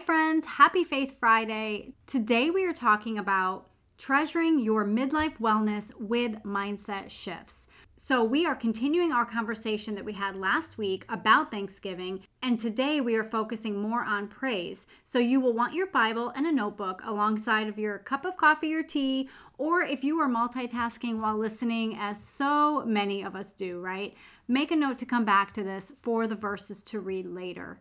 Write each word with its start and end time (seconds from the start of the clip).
Friends. 0.00 0.46
Happy 0.46 0.84
Faith 0.84 1.16
Friday. 1.18 1.92
Today 2.06 2.50
we 2.50 2.64
are 2.64 2.72
talking 2.72 3.18
about 3.18 3.68
treasuring 3.96 4.60
your 4.60 4.84
midlife 4.84 5.38
wellness 5.38 5.92
with 5.98 6.42
mindset 6.44 7.10
shifts. 7.10 7.68
So, 7.96 8.22
we 8.22 8.46
are 8.46 8.54
continuing 8.54 9.12
our 9.12 9.26
conversation 9.26 9.96
that 9.96 10.04
we 10.04 10.12
had 10.12 10.36
last 10.36 10.78
week 10.78 11.04
about 11.08 11.50
Thanksgiving, 11.50 12.20
and 12.42 12.60
today 12.60 13.00
we 13.00 13.16
are 13.16 13.24
focusing 13.24 13.76
more 13.76 14.04
on 14.04 14.28
praise. 14.28 14.86
So, 15.02 15.18
you 15.18 15.40
will 15.40 15.52
want 15.52 15.74
your 15.74 15.88
Bible 15.88 16.32
and 16.36 16.46
a 16.46 16.52
notebook 16.52 17.02
alongside 17.04 17.66
of 17.66 17.78
your 17.78 17.98
cup 17.98 18.24
of 18.24 18.36
coffee 18.36 18.74
or 18.74 18.84
tea, 18.84 19.28
or 19.58 19.82
if 19.82 20.04
you 20.04 20.20
are 20.20 20.28
multitasking 20.28 21.18
while 21.18 21.36
listening, 21.36 21.96
as 21.98 22.22
so 22.22 22.84
many 22.84 23.22
of 23.22 23.34
us 23.34 23.52
do, 23.52 23.80
right? 23.80 24.14
Make 24.46 24.70
a 24.70 24.76
note 24.76 24.98
to 24.98 25.06
come 25.06 25.24
back 25.24 25.52
to 25.54 25.64
this 25.64 25.92
for 26.02 26.28
the 26.28 26.36
verses 26.36 26.82
to 26.84 27.00
read 27.00 27.26
later. 27.26 27.80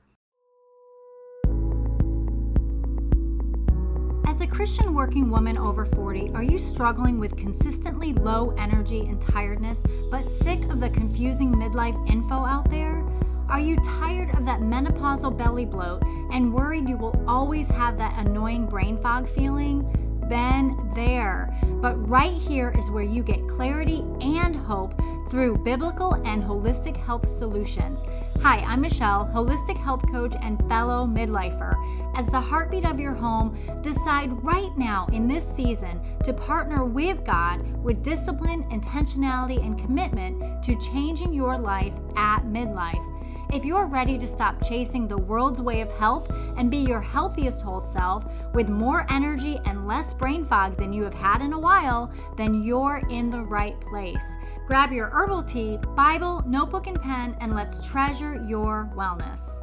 As 4.27 4.41
a 4.41 4.45
Christian 4.45 4.93
working 4.93 5.31
woman 5.31 5.57
over 5.57 5.86
40, 5.86 6.31
are 6.35 6.43
you 6.43 6.59
struggling 6.59 7.18
with 7.18 7.37
consistently 7.37 8.11
low 8.11 8.54
energy 8.57 9.07
and 9.07 9.21
tiredness, 9.21 9.81
but 10.11 10.25
sick 10.25 10.61
of 10.63 10.81
the 10.81 10.89
confusing 10.89 11.49
midlife 11.49 11.97
info 12.11 12.35
out 12.35 12.69
there? 12.69 13.05
Are 13.47 13.61
you 13.61 13.77
tired 13.77 14.35
of 14.35 14.45
that 14.45 14.59
menopausal 14.59 15.37
belly 15.37 15.63
bloat 15.63 16.04
and 16.33 16.54
worried 16.54 16.89
you 16.89 16.97
will 16.97 17.23
always 17.25 17.71
have 17.71 17.97
that 17.99 18.19
annoying 18.19 18.65
brain 18.65 19.01
fog 19.01 19.29
feeling? 19.29 19.83
Been 20.27 20.91
there. 20.93 21.57
But 21.82 21.96
right 22.09 22.33
here 22.33 22.75
is 22.77 22.91
where 22.91 23.05
you 23.05 23.23
get 23.23 23.47
clarity 23.47 24.04
and 24.19 24.57
hope 24.57 25.01
through 25.29 25.57
biblical 25.59 26.13
and 26.25 26.43
holistic 26.43 26.97
health 26.97 27.29
solutions. 27.29 28.04
Hi, 28.41 28.59
I'm 28.59 28.82
Michelle, 28.82 29.29
holistic 29.33 29.77
health 29.77 30.04
coach 30.11 30.35
and 30.41 30.59
fellow 30.68 31.05
midlifer. 31.05 31.75
As 32.17 32.25
the 32.25 32.41
heartbeat 32.41 32.83
of 32.83 32.99
your 32.99 33.13
home, 33.13 33.55
decide 33.83 34.44
right 34.44 34.75
now 34.75 35.05
in 35.13 35.27
this 35.27 35.45
season 35.45 36.01
to 36.23 36.33
partner 36.33 36.83
with 36.83 37.23
God 37.23 37.61
with 37.83 38.01
discipline, 38.01 38.63
intentionality, 38.71 39.63
and 39.63 39.77
commitment 39.77 40.63
to 40.63 40.75
changing 40.79 41.31
your 41.31 41.59
life 41.59 41.93
at 42.15 42.39
midlife. 42.39 43.05
If 43.53 43.63
you're 43.63 43.85
ready 43.85 44.17
to 44.17 44.25
stop 44.25 44.67
chasing 44.67 45.07
the 45.07 45.15
world's 45.15 45.61
way 45.61 45.79
of 45.81 45.91
health 45.91 46.31
and 46.57 46.71
be 46.71 46.77
your 46.77 47.01
healthiest 47.01 47.61
whole 47.61 47.79
self 47.79 48.25
with 48.55 48.67
more 48.67 49.05
energy 49.11 49.59
and 49.65 49.87
less 49.87 50.11
brain 50.15 50.43
fog 50.43 50.75
than 50.75 50.91
you 50.91 51.03
have 51.03 51.13
had 51.13 51.43
in 51.43 51.53
a 51.53 51.59
while, 51.59 52.11
then 52.35 52.63
you're 52.63 53.03
in 53.11 53.29
the 53.29 53.43
right 53.43 53.79
place. 53.81 54.25
Grab 54.65 54.91
your 54.91 55.11
herbal 55.11 55.43
tea, 55.43 55.77
Bible, 55.95 56.43
notebook, 56.47 56.87
and 56.87 56.99
pen, 56.99 57.37
and 57.41 57.53
let's 57.53 57.87
treasure 57.87 58.43
your 58.49 58.89
wellness. 58.95 59.61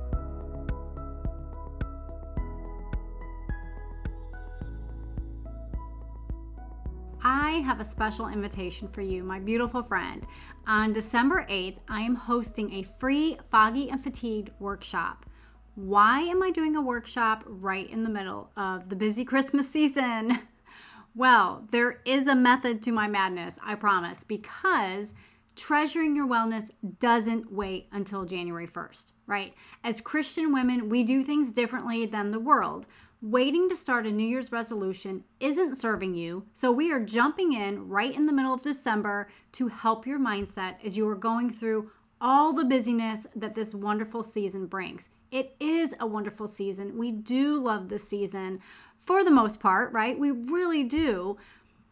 I 7.27 7.53
have 7.65 7.81
a 7.81 7.85
special 7.87 8.29
invitation 8.29 8.87
for 8.89 9.01
you, 9.01 9.25
my 9.25 9.39
beautiful 9.39 9.83
friend. 9.83 10.27
On 10.67 10.93
December 10.93 11.47
8th, 11.49 11.79
I 11.89 12.03
am 12.03 12.15
hosting 12.15 12.71
a 12.75 12.87
free 13.01 13.39
Foggy 13.51 13.89
and 13.89 14.03
Fatigued 14.03 14.51
workshop. 14.59 15.25
Why 15.75 16.21
am 16.21 16.43
I 16.43 16.51
doing 16.51 16.77
a 16.77 16.83
workshop 16.83 17.43
right 17.47 17.89
in 17.89 18.05
the 18.05 18.11
middle 18.11 18.51
of 18.59 18.91
the 18.91 18.97
busy 18.97 19.25
Christmas 19.25 19.71
season? 19.71 20.39
Well, 21.17 21.69
there 21.71 22.01
is 22.05 22.27
a 22.27 22.35
method 22.35 22.83
to 22.83 22.91
my 22.91 23.07
madness, 23.07 23.57
I 23.63 23.77
promise, 23.77 24.25
because 24.25 25.15
treasuring 25.55 26.17
your 26.17 26.27
wellness 26.27 26.71
doesn't 26.99 27.53
wait 27.53 27.87
until 27.93 28.25
January 28.25 28.67
1st, 28.67 29.13
right? 29.29 29.55
As 29.85 30.01
Christian 30.01 30.53
women, 30.53 30.89
we 30.89 31.05
do 31.05 31.23
things 31.23 31.53
differently 31.53 32.05
than 32.05 32.33
the 32.33 32.41
world. 32.41 32.89
Waiting 33.25 33.71
to 33.71 33.75
start 33.75 34.07
a 34.07 34.13
New 34.13 34.27
Year's 34.27 34.53
resolution 34.53 35.25
isn't 35.41 35.79
serving 35.79 36.15
you, 36.15 36.45
so 36.53 36.71
we 36.71 36.93
are 36.93 37.01
jumping 37.01 37.55
in 37.55 37.89
right 37.89 38.15
in 38.15 38.27
the 38.27 38.35
middle 38.35 38.53
of 38.53 38.61
December 38.61 39.31
to 39.53 39.69
help 39.69 40.07
your 40.07 40.19
mindset 40.19 40.75
as 40.85 40.99
you 40.99 41.09
are 41.09 41.15
going 41.15 41.51
through 41.51 41.91
all 42.21 42.53
the 42.53 42.67
busyness 42.67 43.27
that 43.35 43.55
this 43.55 43.75
wonderful 43.75 44.23
season 44.23 44.67
brings. 44.67 45.09
It 45.31 45.57
is 45.59 45.95
a 45.99 46.07
wonderful 46.07 46.49
season. 46.49 46.99
We 46.99 47.13
do 47.13 47.59
love 47.59 47.89
this 47.89 48.07
season, 48.07 48.61
for 49.01 49.25
the 49.25 49.31
most 49.31 49.59
part, 49.59 49.91
right? 49.91 50.19
We 50.19 50.31
really 50.31 50.85
do. 50.85 51.39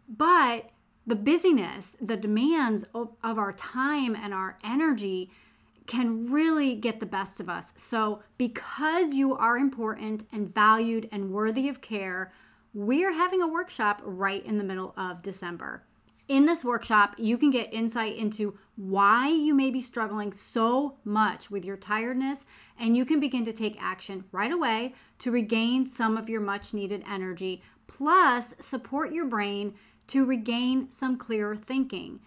But 0.07 0.69
the 1.07 1.17
busyness, 1.17 1.97
the 1.99 2.19
demands 2.19 2.85
of, 2.95 3.09
of, 3.25 3.39
our 3.39 3.55
time 3.55 4.15
and 4.15 4.35
our 4.35 4.59
energy 4.63 5.31
can 5.87 6.31
really 6.31 6.75
get 6.75 7.01
the 7.01 7.07
best 7.07 7.41
of 7.41 7.49
us. 7.49 7.73
So, 7.77 8.23
because 8.39 9.15
you 9.15 9.37
are 9.37 9.57
important 9.57 10.27
and 10.33 10.55
valued 10.55 11.09
and 11.13 11.31
worthy 11.31 11.69
of 11.69 11.81
care, 11.81 12.33
we're 12.75 13.13
having 13.13 13.43
a 13.43 13.49
workshop 13.49 14.01
right 14.05 14.45
in 14.45 14.59
the 14.59 14.65
middle 14.65 14.95
of 14.97 15.23
December. 15.23 15.83
In 16.29 16.47
this 16.47 16.65
workshop, 16.65 17.15
you 17.19 17.37
can 17.37 17.51
get 17.51 17.75
insight 17.75 18.17
into 18.17 18.57
why 18.77 19.29
you 19.29 19.55
may 19.55 19.71
be 19.71 19.81
struggling 19.81 20.33
so 20.33 20.97
much 21.05 21.51
with 21.51 21.65
your 21.65 21.77
tiredness, 21.77 22.47
and 22.79 22.97
you 22.97 23.05
can 23.05 23.21
begin 23.21 23.45
to 23.45 23.53
take 23.53 23.77
action 23.83 24.25
right 24.33 24.53
away 24.53 24.95
to 25.19 25.31
regain 25.31 25.87
some 25.87 26.17
of 26.17 26.29
your 26.29 26.41
much 26.41 26.73
needed 26.73 27.05
energy, 27.11 27.63
plus 27.87 28.55
support 28.61 29.13
your 29.13 29.27
brain 29.27 29.75
to 30.07 30.25
regain 30.25 30.91
some 30.91 31.19
clearer 31.19 31.57
thinking. 31.57 32.21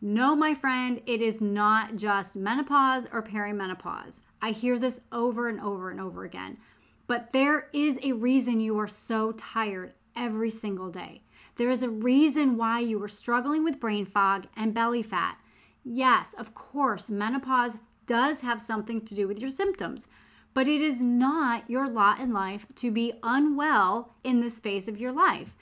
No, 0.00 0.36
my 0.36 0.54
friend, 0.54 1.00
it 1.06 1.22
is 1.22 1.40
not 1.40 1.96
just 1.96 2.36
menopause 2.36 3.06
or 3.12 3.22
perimenopause. 3.22 4.20
I 4.42 4.50
hear 4.50 4.78
this 4.78 5.00
over 5.10 5.48
and 5.48 5.60
over 5.60 5.90
and 5.90 6.00
over 6.00 6.24
again. 6.24 6.58
But 7.06 7.32
there 7.32 7.68
is 7.72 7.98
a 8.02 8.12
reason 8.12 8.60
you 8.60 8.78
are 8.78 8.88
so 8.88 9.32
tired 9.32 9.94
every 10.14 10.50
single 10.50 10.90
day. 10.90 11.22
There 11.56 11.70
is 11.70 11.82
a 11.82 11.88
reason 11.88 12.58
why 12.58 12.80
you 12.80 13.02
are 13.02 13.08
struggling 13.08 13.64
with 13.64 13.80
brain 13.80 14.04
fog 14.04 14.46
and 14.56 14.74
belly 14.74 15.02
fat. 15.02 15.38
Yes, 15.82 16.34
of 16.36 16.52
course, 16.54 17.08
menopause 17.08 17.78
does 18.04 18.42
have 18.42 18.60
something 18.60 19.00
to 19.02 19.14
do 19.14 19.26
with 19.26 19.38
your 19.38 19.50
symptoms, 19.50 20.08
but 20.52 20.68
it 20.68 20.82
is 20.82 21.00
not 21.00 21.68
your 21.70 21.88
lot 21.88 22.20
in 22.20 22.32
life 22.32 22.66
to 22.76 22.90
be 22.90 23.14
unwell 23.22 24.14
in 24.24 24.40
this 24.40 24.60
phase 24.60 24.88
of 24.88 25.00
your 25.00 25.12
life. 25.12 25.55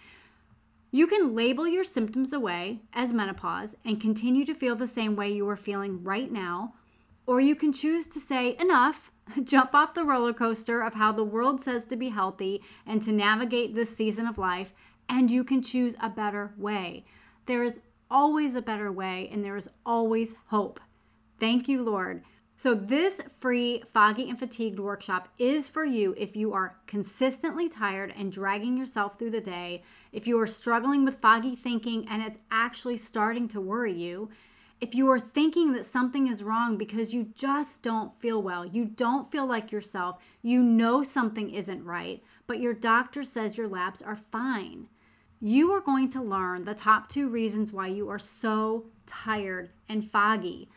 You 0.94 1.08
can 1.08 1.34
label 1.34 1.66
your 1.66 1.82
symptoms 1.82 2.32
away 2.32 2.78
as 2.92 3.12
menopause 3.12 3.74
and 3.84 4.00
continue 4.00 4.44
to 4.44 4.54
feel 4.54 4.76
the 4.76 4.86
same 4.86 5.16
way 5.16 5.28
you 5.28 5.48
are 5.48 5.56
feeling 5.56 6.04
right 6.04 6.30
now, 6.30 6.74
or 7.26 7.40
you 7.40 7.56
can 7.56 7.72
choose 7.72 8.06
to 8.06 8.20
say, 8.20 8.56
enough, 8.60 9.10
jump 9.42 9.74
off 9.74 9.94
the 9.94 10.04
roller 10.04 10.32
coaster 10.32 10.82
of 10.82 10.94
how 10.94 11.10
the 11.10 11.24
world 11.24 11.60
says 11.60 11.84
to 11.86 11.96
be 11.96 12.10
healthy 12.10 12.62
and 12.86 13.02
to 13.02 13.10
navigate 13.10 13.74
this 13.74 13.96
season 13.96 14.28
of 14.28 14.38
life, 14.38 14.72
and 15.08 15.32
you 15.32 15.42
can 15.42 15.62
choose 15.62 15.96
a 16.00 16.08
better 16.08 16.52
way. 16.56 17.04
There 17.46 17.64
is 17.64 17.80
always 18.08 18.54
a 18.54 18.62
better 18.62 18.92
way, 18.92 19.28
and 19.32 19.44
there 19.44 19.56
is 19.56 19.68
always 19.84 20.36
hope. 20.46 20.78
Thank 21.40 21.66
you, 21.66 21.82
Lord. 21.82 22.22
So, 22.56 22.72
this 22.74 23.20
free 23.40 23.82
Foggy 23.92 24.28
and 24.30 24.38
Fatigued 24.38 24.78
workshop 24.78 25.28
is 25.38 25.68
for 25.68 25.84
you 25.84 26.14
if 26.16 26.36
you 26.36 26.52
are 26.52 26.76
consistently 26.86 27.68
tired 27.68 28.14
and 28.16 28.30
dragging 28.30 28.76
yourself 28.76 29.18
through 29.18 29.32
the 29.32 29.40
day, 29.40 29.82
if 30.12 30.28
you 30.28 30.38
are 30.40 30.46
struggling 30.46 31.04
with 31.04 31.18
foggy 31.18 31.56
thinking 31.56 32.06
and 32.08 32.22
it's 32.22 32.38
actually 32.52 32.96
starting 32.96 33.48
to 33.48 33.60
worry 33.60 33.92
you, 33.92 34.30
if 34.80 34.94
you 34.94 35.10
are 35.10 35.18
thinking 35.18 35.72
that 35.72 35.84
something 35.84 36.28
is 36.28 36.44
wrong 36.44 36.76
because 36.76 37.12
you 37.12 37.24
just 37.34 37.82
don't 37.82 38.14
feel 38.20 38.40
well, 38.40 38.64
you 38.64 38.84
don't 38.84 39.32
feel 39.32 39.46
like 39.46 39.72
yourself, 39.72 40.22
you 40.40 40.62
know 40.62 41.02
something 41.02 41.50
isn't 41.50 41.84
right, 41.84 42.22
but 42.46 42.60
your 42.60 42.74
doctor 42.74 43.24
says 43.24 43.58
your 43.58 43.68
labs 43.68 44.00
are 44.00 44.16
fine 44.16 44.86
you 45.44 45.70
are 45.72 45.80
going 45.80 46.08
to 46.08 46.22
learn 46.22 46.64
the 46.64 46.74
top 46.74 47.06
two 47.06 47.28
reasons 47.28 47.70
why 47.70 47.86
you 47.86 48.08
are 48.08 48.18
so 48.18 48.86
tired 49.04 49.68
and 49.90 50.10
foggy. 50.10 50.70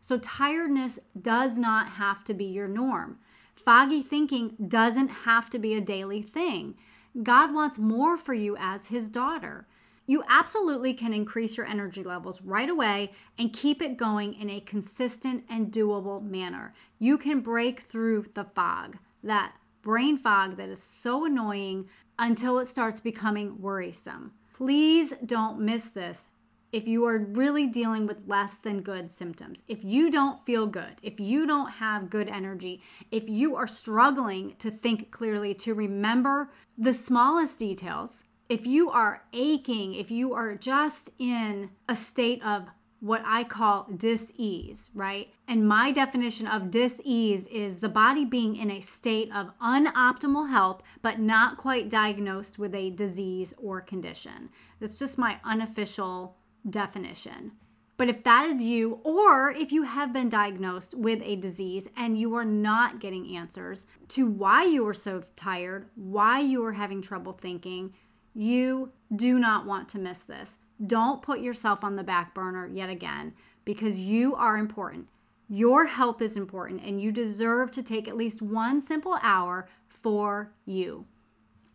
So, 0.00 0.18
tiredness 0.18 0.98
does 1.20 1.58
not 1.58 1.90
have 1.90 2.24
to 2.24 2.34
be 2.34 2.46
your 2.46 2.68
norm. 2.68 3.18
Foggy 3.54 4.02
thinking 4.02 4.56
doesn't 4.68 5.08
have 5.08 5.50
to 5.50 5.58
be 5.58 5.74
a 5.74 5.80
daily 5.80 6.22
thing. 6.22 6.74
God 7.22 7.52
wants 7.52 7.78
more 7.78 8.16
for 8.16 8.34
you 8.34 8.56
as 8.58 8.86
His 8.86 9.08
daughter. 9.08 9.66
You 10.06 10.24
absolutely 10.28 10.94
can 10.94 11.12
increase 11.12 11.56
your 11.56 11.66
energy 11.66 12.02
levels 12.02 12.42
right 12.42 12.68
away 12.68 13.12
and 13.38 13.52
keep 13.52 13.80
it 13.80 13.96
going 13.96 14.34
in 14.34 14.50
a 14.50 14.60
consistent 14.60 15.44
and 15.48 15.70
doable 15.70 16.22
manner. 16.22 16.74
You 16.98 17.16
can 17.16 17.40
break 17.40 17.80
through 17.80 18.26
the 18.34 18.44
fog, 18.44 18.98
that 19.22 19.52
brain 19.82 20.18
fog 20.18 20.56
that 20.56 20.68
is 20.68 20.82
so 20.82 21.26
annoying 21.26 21.88
until 22.18 22.58
it 22.58 22.66
starts 22.66 23.00
becoming 23.00 23.60
worrisome. 23.60 24.32
Please 24.52 25.12
don't 25.24 25.60
miss 25.60 25.88
this 25.88 26.28
if 26.72 26.86
you 26.86 27.04
are 27.04 27.18
really 27.18 27.66
dealing 27.66 28.06
with 28.06 28.26
less 28.26 28.56
than 28.56 28.80
good 28.82 29.10
symptoms. 29.10 29.62
If 29.68 29.84
you 29.84 30.10
don't 30.10 30.44
feel 30.46 30.66
good, 30.66 30.96
if 31.02 31.18
you 31.18 31.46
don't 31.46 31.70
have 31.70 32.10
good 32.10 32.28
energy, 32.28 32.82
if 33.10 33.28
you 33.28 33.56
are 33.56 33.66
struggling 33.66 34.54
to 34.58 34.70
think 34.70 35.10
clearly, 35.10 35.54
to 35.54 35.74
remember 35.74 36.50
the 36.78 36.92
smallest 36.92 37.58
details, 37.58 38.24
if 38.48 38.66
you 38.66 38.90
are 38.90 39.22
aching, 39.32 39.94
if 39.94 40.10
you 40.10 40.34
are 40.34 40.54
just 40.54 41.10
in 41.18 41.70
a 41.88 41.96
state 41.96 42.42
of 42.44 42.68
what 43.00 43.22
I 43.24 43.44
call 43.44 43.88
dis-ease, 43.96 44.90
right? 44.94 45.32
And 45.48 45.66
my 45.66 45.90
definition 45.90 46.46
of 46.46 46.70
dis-ease 46.70 47.46
is 47.46 47.76
the 47.76 47.88
body 47.88 48.26
being 48.26 48.56
in 48.56 48.70
a 48.70 48.80
state 48.80 49.30
of 49.34 49.50
unoptimal 49.62 50.50
health 50.50 50.82
but 51.00 51.18
not 51.18 51.56
quite 51.56 51.88
diagnosed 51.88 52.58
with 52.58 52.74
a 52.74 52.90
disease 52.90 53.54
or 53.56 53.80
condition. 53.80 54.50
That's 54.80 54.98
just 54.98 55.16
my 55.16 55.38
unofficial 55.44 56.36
definition. 56.68 57.52
But 57.96 58.08
if 58.08 58.24
that 58.24 58.46
is 58.46 58.62
you, 58.62 59.00
or 59.04 59.50
if 59.50 59.72
you 59.72 59.82
have 59.82 60.10
been 60.10 60.30
diagnosed 60.30 60.94
with 60.94 61.20
a 61.22 61.36
disease 61.36 61.86
and 61.98 62.18
you 62.18 62.34
are 62.34 62.46
not 62.46 62.98
getting 62.98 63.36
answers 63.36 63.86
to 64.08 64.26
why 64.26 64.64
you 64.64 64.88
are 64.88 64.94
so 64.94 65.22
tired, 65.36 65.86
why 65.96 66.40
you 66.40 66.64
are 66.64 66.72
having 66.72 67.02
trouble 67.02 67.34
thinking, 67.34 67.92
you 68.34 68.90
do 69.14 69.38
not 69.38 69.66
want 69.66 69.88
to 69.90 69.98
miss 69.98 70.22
this. 70.22 70.56
Don't 70.86 71.20
put 71.20 71.40
yourself 71.40 71.84
on 71.84 71.96
the 71.96 72.02
back 72.02 72.34
burner 72.34 72.66
yet 72.66 72.88
again 72.88 73.34
because 73.66 74.00
you 74.00 74.34
are 74.34 74.56
important. 74.56 75.06
Your 75.50 75.84
health 75.84 76.22
is 76.22 76.38
important 76.38 76.80
and 76.82 77.02
you 77.02 77.12
deserve 77.12 77.70
to 77.72 77.82
take 77.82 78.08
at 78.08 78.16
least 78.16 78.40
one 78.40 78.80
simple 78.80 79.18
hour 79.20 79.68
for 79.88 80.52
you. 80.64 81.04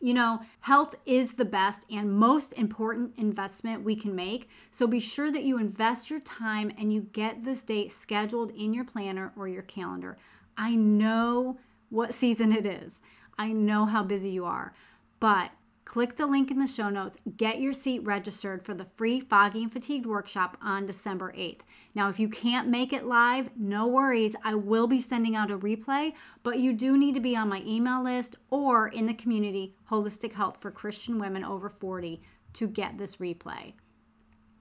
You 0.01 0.13
know, 0.13 0.42
health 0.59 0.95
is 1.06 1.33
the 1.33 1.45
best 1.45 1.86
and 1.89 2.13
most 2.13 2.53
important 2.53 3.13
investment 3.18 3.83
we 3.83 3.95
can 3.95 4.15
make. 4.15 4.50
So 4.69 4.88
be 4.88 5.00
sure 5.00 5.31
that 5.31 5.44
you 5.44 5.57
invest 5.57 6.09
your 6.09 6.19
time 6.19 6.71
and 6.77 6.94
you 6.94 7.01
get 7.13 7.44
this 7.44 7.63
date 7.63 7.92
scheduled 7.92 8.51
in 8.51 8.74
your 8.74 8.86
planner 8.86 9.31
or 9.36 9.47
your 9.47 9.63
calendar. 9.63 10.18
I 10.57 10.75
know 10.75 11.57
what 11.89 12.13
season 12.13 12.51
it 12.51 12.65
is, 12.65 13.01
I 13.38 13.51
know 13.51 13.86
how 13.86 14.03
busy 14.03 14.30
you 14.30 14.45
are, 14.45 14.74
but 15.19 15.51
Click 15.85 16.17
the 16.17 16.25
link 16.25 16.49
in 16.49 16.57
the 16.57 16.65
show 16.65 16.89
notes, 16.89 17.15
get 17.37 17.61
your 17.61 17.71
seat 17.71 18.03
registered 18.03 18.65
for 18.65 18.73
the 18.73 18.83
free 18.83 19.19
Foggy 19.19 19.61
and 19.61 19.71
Fatigued 19.71 20.07
workshop 20.07 20.57
on 20.61 20.87
December 20.87 21.31
8th. 21.33 21.61
Now, 21.93 22.09
if 22.09 22.19
you 22.19 22.27
can't 22.27 22.67
make 22.67 22.91
it 22.91 23.05
live, 23.05 23.51
no 23.55 23.85
worries. 23.87 24.35
I 24.43 24.55
will 24.55 24.87
be 24.87 24.99
sending 24.99 25.35
out 25.35 25.51
a 25.51 25.57
replay, 25.57 26.13
but 26.41 26.59
you 26.59 26.73
do 26.73 26.97
need 26.97 27.13
to 27.13 27.21
be 27.21 27.35
on 27.35 27.47
my 27.47 27.61
email 27.65 28.03
list 28.03 28.35
or 28.49 28.87
in 28.87 29.05
the 29.05 29.13
community 29.13 29.75
Holistic 29.89 30.33
Health 30.33 30.57
for 30.59 30.71
Christian 30.71 31.19
Women 31.19 31.45
Over 31.45 31.69
40 31.69 32.19
to 32.53 32.67
get 32.67 32.97
this 32.97 33.17
replay. 33.17 33.73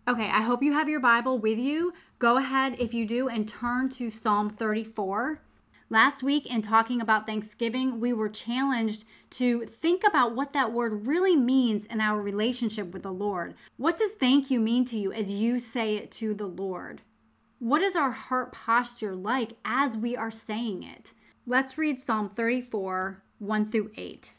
Okay, 0.07 0.29
I 0.29 0.43
hope 0.43 0.63
you 0.63 0.75
have 0.75 0.91
your 0.91 1.01
Bible 1.01 1.39
with 1.39 1.59
you. 1.59 1.95
Go 2.19 2.37
ahead, 2.37 2.77
if 2.79 2.93
you 2.93 3.07
do, 3.07 3.29
and 3.29 3.49
turn 3.49 3.89
to 3.91 4.11
Psalm 4.11 4.51
34. 4.51 5.41
Last 5.95 6.25
week, 6.25 6.47
in 6.47 6.61
talking 6.61 7.01
about 7.01 7.25
Thanksgiving, 7.25 8.01
we 8.01 8.13
were 8.13 8.29
challenged 8.29 9.05
to 9.31 9.65
think 9.65 10.03
about 10.03 10.35
what 10.35 10.53
that 10.53 10.73
word 10.73 11.07
really 11.07 11.37
means 11.37 11.87
in 11.87 12.01
our 12.01 12.21
relationship 12.21 12.93
with 12.93 13.05
the 13.05 13.13
Lord. 13.13 13.55
What 13.77 13.97
does 13.97 14.11
thank 14.11 14.51
you 14.51 14.59
mean 14.59 14.85
to 14.87 14.99
you 14.99 15.13
as 15.13 15.31
you 15.31 15.61
say 15.61 15.95
it 15.95 16.11
to 16.11 16.35
the 16.35 16.49
Lord? 16.49 17.03
What 17.61 17.81
is 17.81 17.95
our 17.95 18.11
heart 18.11 18.51
posture 18.51 19.15
like 19.15 19.53
as 19.65 19.97
we 19.97 20.17
are 20.17 20.33
saying 20.33 20.83
it? 20.83 21.13
Let's 21.47 21.79
read 21.79 22.01
Psalm 22.01 22.29
34 22.29 23.23
1 23.39 23.71
through 23.71 23.93
8. 23.97 24.33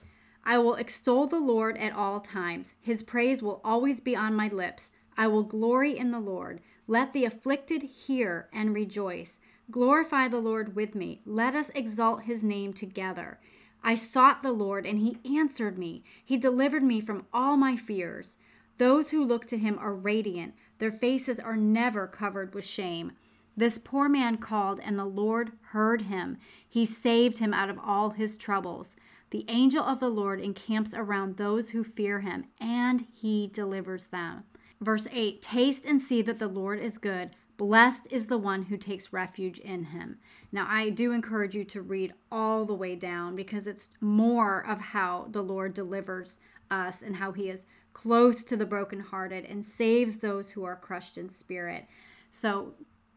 I 0.44 0.58
will 0.58 0.76
extol 0.76 1.26
the 1.26 1.40
Lord 1.40 1.78
at 1.78 1.94
all 1.94 2.20
times. 2.20 2.76
His 2.82 3.02
praise 3.02 3.42
will 3.42 3.62
always 3.64 4.02
be 4.02 4.14
on 4.14 4.36
my 4.36 4.50
lips. 4.50 4.92
I 5.18 5.28
will 5.28 5.44
glory 5.44 5.98
in 5.98 6.12
the 6.12 6.20
Lord. 6.20 6.60
Let 6.86 7.14
the 7.14 7.24
afflicted 7.24 7.84
hear 7.84 8.50
and 8.52 8.76
rejoice. 8.76 9.40
Glorify 9.72 10.28
the 10.28 10.40
Lord 10.40 10.76
with 10.76 10.96
me. 10.96 11.22
Let 11.26 11.56
us 11.56 11.72
exalt 11.74 12.24
his 12.24 12.44
name 12.44 12.74
together. 12.74 13.40
I 13.84 13.96
sought 13.96 14.44
the 14.44 14.52
Lord, 14.52 14.86
and 14.86 15.00
he 15.00 15.38
answered 15.38 15.78
me. 15.78 16.04
He 16.24 16.38
delivered 16.38 16.84
me 16.84 17.02
from 17.02 17.26
all 17.34 17.58
my 17.58 17.76
fears. 17.76 18.38
Those 18.78 19.12
who 19.12 19.24
look 19.24 19.46
to 19.48 19.58
him 19.58 19.78
are 19.80 19.94
radiant, 19.94 20.54
their 20.80 20.92
faces 20.92 21.40
are 21.40 21.56
never 21.56 22.08
covered 22.08 22.54
with 22.54 22.66
shame. 22.66 23.14
This 23.58 23.78
poor 23.78 24.10
man 24.10 24.38
called, 24.38 24.80
and 24.82 25.00
the 25.00 25.06
Lord 25.06 25.54
heard 25.70 26.04
him. 26.04 26.38
He 26.68 26.86
saved 26.86 27.38
him 27.38 27.54
out 27.54 27.70
of 27.70 27.80
all 27.80 28.12
his 28.12 28.38
troubles. 28.38 28.96
The 29.30 29.46
angel 29.48 29.84
of 29.84 30.00
the 30.00 30.10
Lord 30.10 30.42
encamps 30.42 30.94
around 30.94 31.38
those 31.38 31.70
who 31.70 31.84
fear 31.84 32.20
him, 32.20 32.46
and 32.60 33.06
he 33.14 33.48
delivers 33.48 34.06
them. 34.06 34.44
Verse 34.82 35.08
8 35.12 35.42
Taste 35.42 35.86
and 35.86 36.02
see 36.02 36.22
that 36.22 36.40
the 36.40 36.48
Lord 36.48 36.80
is 36.80 36.98
good. 36.98 37.32
Blessed 37.58 38.08
is 38.12 38.28
the 38.28 38.38
one 38.38 38.64
who 38.64 38.78
takes 38.78 39.14
refuge 39.14 39.60
in 39.60 39.86
him. 39.86 40.18
Now, 40.52 40.68
I 40.70 40.90
do 40.90 41.14
encourage 41.14 41.56
you 41.56 41.64
to 41.66 41.82
read 41.82 42.14
all 42.32 42.66
the 42.66 42.74
way 42.74 42.96
down 42.96 43.36
because 43.36 43.66
it's 43.68 43.90
more 44.02 44.66
of 44.66 44.80
how 44.80 45.28
the 45.32 45.42
Lord 45.42 45.74
delivers 45.74 46.40
us 46.70 47.02
and 47.02 47.16
how 47.16 47.32
he 47.32 47.50
is 47.50 47.66
close 47.94 48.44
to 48.44 48.58
the 48.58 48.66
brokenhearted 48.66 49.46
and 49.46 49.64
saves 49.64 50.18
those 50.18 50.52
who 50.52 50.66
are 50.66 50.76
crushed 50.76 51.18
in 51.18 51.30
spirit. 51.30 51.86
So 52.30 52.74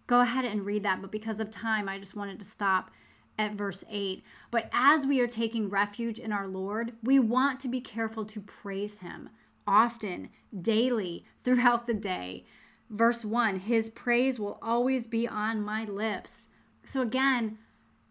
go 0.06 0.20
ahead 0.20 0.44
and 0.44 0.64
read 0.64 0.84
that. 0.84 1.00
But 1.00 1.10
because 1.10 1.40
of 1.40 1.50
time, 1.50 1.88
I 1.88 1.98
just 1.98 2.14
wanted 2.14 2.38
to 2.38 2.44
stop 2.44 2.92
at 3.38 3.54
verse 3.54 3.82
8. 3.90 4.22
But 4.52 4.68
as 4.72 5.04
we 5.04 5.20
are 5.20 5.26
taking 5.26 5.68
refuge 5.68 6.20
in 6.20 6.32
our 6.32 6.46
Lord, 6.46 6.92
we 7.02 7.18
want 7.18 7.58
to 7.60 7.68
be 7.68 7.80
careful 7.80 8.24
to 8.26 8.40
praise 8.40 8.98
him 8.98 9.30
often, 9.66 10.30
daily, 10.62 11.24
throughout 11.44 11.86
the 11.86 11.94
day. 11.94 12.46
Verse 12.90 13.24
1 13.24 13.60
His 13.60 13.90
praise 13.90 14.38
will 14.38 14.58
always 14.62 15.06
be 15.06 15.26
on 15.28 15.62
my 15.62 15.84
lips. 15.84 16.48
So, 16.84 17.02
again, 17.02 17.58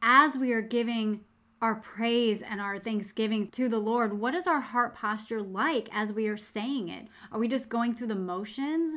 as 0.02 0.38
we 0.38 0.54
are 0.54 0.62
giving 0.62 1.22
our 1.62 1.76
praise 1.76 2.44
and 2.44 2.62
our 2.62 2.78
thanksgiving 2.78 3.48
to 3.50 3.68
the 3.68 3.80
Lord, 3.80 4.20
what 4.20 4.36
is 4.36 4.46
our 4.46 4.62
heart 4.62 4.96
posture 4.96 5.42
like 5.42 5.90
as 5.92 6.14
we 6.14 6.28
are 6.28 6.38
saying 6.38 6.90
it? 6.90 7.08
Are 7.32 7.40
we 7.40 7.48
just 7.48 7.70
going 7.70 7.96
through 7.96 8.08
the 8.08 8.16
motions? 8.16 8.96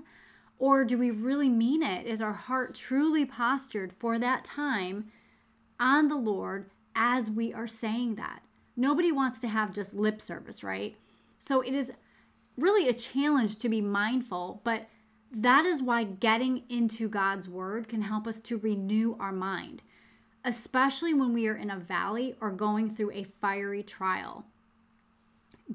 Or 0.59 0.85
do 0.85 0.99
we 0.99 1.11
really 1.11 1.49
mean 1.49 1.82
it? 1.82 2.06
Is 2.06 2.21
our 2.21 2.35
heart 2.35 2.75
truly 2.75 3.25
postured 3.25 3.94
for 3.94 4.19
that 4.19 4.44
time 4.44 5.11
on 5.79 6.09
the 6.09 6.17
Lord 6.17 6.71
as 6.94 7.31
we 7.31 7.55
are 7.55 7.67
saying 7.67 8.17
that? 8.17 8.43
Nobody 8.77 9.11
wants 9.11 9.41
to 9.41 9.49
have 9.49 9.75
just 9.75 9.94
lip 9.94 10.21
service, 10.21 10.62
right? 10.62 10.97
So 11.38 11.62
it 11.62 11.73
is 11.73 11.93
really 12.59 12.88
a 12.88 12.93
challenge 12.93 13.56
to 13.56 13.71
be 13.71 13.81
mindful, 13.81 14.61
but 14.62 14.87
that 15.32 15.65
is 15.65 15.82
why 15.82 16.05
getting 16.05 16.65
into 16.69 17.09
God's 17.09 17.49
word 17.49 17.88
can 17.88 18.03
help 18.03 18.27
us 18.27 18.41
to 18.41 18.59
renew 18.59 19.17
our 19.21 19.32
mind, 19.32 19.82
especially 20.44 21.15
when 21.15 21.32
we 21.32 21.47
are 21.47 21.56
in 21.56 21.71
a 21.71 21.79
valley 21.79 22.35
or 22.41 22.50
going 22.50 22.91
through 22.91 23.12
a 23.12 23.27
fiery 23.41 23.82
trial. 23.82 24.44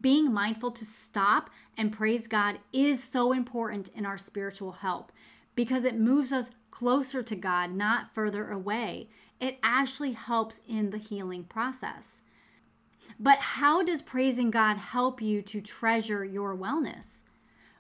Being 0.01 0.33
mindful 0.33 0.71
to 0.71 0.83
stop 0.83 1.49
and 1.77 1.91
praise 1.91 2.27
God 2.27 2.59
is 2.73 3.01
so 3.01 3.31
important 3.31 3.89
in 3.95 4.05
our 4.05 4.17
spiritual 4.17 4.73
help 4.73 5.13
because 5.55 5.85
it 5.85 5.97
moves 5.97 6.33
us 6.33 6.51
closer 6.69 7.23
to 7.23 7.35
God, 7.35 7.71
not 7.71 8.13
further 8.13 8.51
away. 8.51 9.09
It 9.39 9.57
actually 9.63 10.11
helps 10.11 10.59
in 10.67 10.89
the 10.89 10.97
healing 10.97 11.45
process. 11.45 12.21
But 13.17 13.39
how 13.39 13.83
does 13.83 14.01
praising 14.01 14.51
God 14.51 14.75
help 14.75 15.21
you 15.21 15.41
to 15.43 15.61
treasure 15.61 16.25
your 16.25 16.57
wellness? 16.57 17.23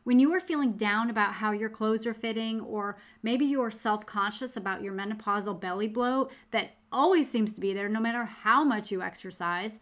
When 0.05 0.19
you 0.19 0.31
are 0.35 0.39
feeling 0.39 0.73
down 0.73 1.09
about 1.09 1.33
how 1.33 1.51
your 1.51 1.67
clothes 1.67 2.05
are 2.05 2.13
fitting, 2.13 2.61
or 2.61 2.95
maybe 3.23 3.43
you 3.43 3.59
are 3.63 3.71
self 3.71 4.05
conscious 4.05 4.55
about 4.55 4.83
your 4.83 4.93
menopausal 4.93 5.59
belly 5.59 5.87
bloat 5.87 6.31
that 6.51 6.75
always 6.91 7.27
seems 7.27 7.55
to 7.55 7.61
be 7.61 7.73
there 7.73 7.89
no 7.89 7.99
matter 7.99 8.23
how 8.23 8.63
much 8.63 8.91
you 8.91 9.01
exercise, 9.01 9.79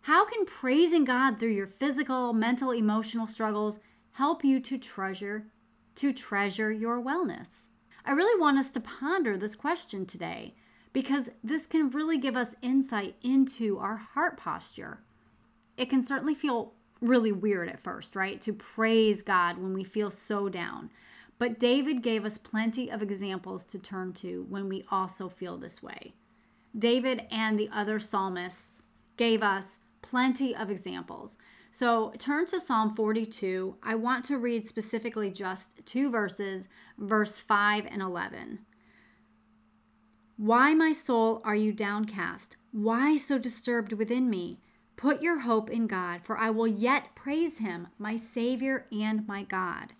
how 0.00 0.24
can 0.24 0.46
praising 0.46 1.04
God 1.04 1.38
through 1.38 1.50
your 1.50 1.66
physical, 1.66 2.32
mental, 2.32 2.70
emotional 2.70 3.26
struggles 3.26 3.78
help 4.12 4.42
you 4.42 4.58
to 4.60 4.78
treasure 4.78 5.46
to 5.96 6.14
treasure 6.14 6.72
your 6.72 7.02
wellness? 7.02 7.68
I 8.06 8.12
really 8.12 8.40
want 8.40 8.56
us 8.56 8.70
to 8.70 8.80
ponder 8.80 9.36
this 9.36 9.54
question 9.54 10.06
today 10.06 10.54
because 10.94 11.28
this 11.44 11.66
can 11.66 11.90
really 11.90 12.16
give 12.16 12.36
us 12.36 12.56
insight 12.62 13.16
into 13.20 13.76
our 13.76 13.96
heart 13.96 14.38
posture. 14.38 15.02
It 15.76 15.90
can 15.90 16.02
certainly 16.02 16.34
feel 16.34 16.72
really 17.02 17.32
weird 17.32 17.68
at 17.68 17.80
first, 17.80 18.16
right? 18.16 18.40
To 18.40 18.52
praise 18.52 19.22
God 19.22 19.58
when 19.58 19.74
we 19.74 19.84
feel 19.84 20.08
so 20.08 20.48
down. 20.48 20.90
But 21.38 21.58
David 21.58 22.02
gave 22.02 22.24
us 22.24 22.38
plenty 22.38 22.90
of 22.90 23.02
examples 23.02 23.64
to 23.66 23.78
turn 23.78 24.12
to 24.14 24.46
when 24.48 24.68
we 24.68 24.84
also 24.90 25.28
feel 25.28 25.58
this 25.58 25.82
way. 25.82 26.14
David 26.78 27.26
and 27.30 27.58
the 27.58 27.68
other 27.72 27.98
psalmists 27.98 28.70
gave 29.16 29.42
us 29.42 29.80
plenty 30.00 30.54
of 30.54 30.70
examples. 30.70 31.36
So 31.70 32.12
turn 32.18 32.46
to 32.46 32.60
Psalm 32.60 32.94
42. 32.94 33.76
I 33.82 33.94
want 33.94 34.24
to 34.26 34.38
read 34.38 34.66
specifically 34.66 35.30
just 35.30 35.84
two 35.84 36.10
verses, 36.10 36.68
verse 36.98 37.38
5 37.38 37.86
and 37.90 38.02
11. 38.02 38.60
Why, 40.36 40.74
my 40.74 40.92
soul, 40.92 41.40
are 41.44 41.54
you 41.54 41.72
downcast? 41.72 42.56
Why 42.72 43.16
so 43.16 43.38
disturbed 43.38 43.92
within 43.92 44.28
me? 44.28 44.58
Put 44.96 45.22
your 45.22 45.40
hope 45.40 45.70
in 45.70 45.86
God, 45.86 46.22
for 46.22 46.38
I 46.38 46.50
will 46.50 46.66
yet 46.66 47.14
praise 47.14 47.58
him, 47.58 47.88
my 47.98 48.16
Savior 48.16 48.86
and 48.92 49.26
my 49.26 49.42
God. 49.42 49.94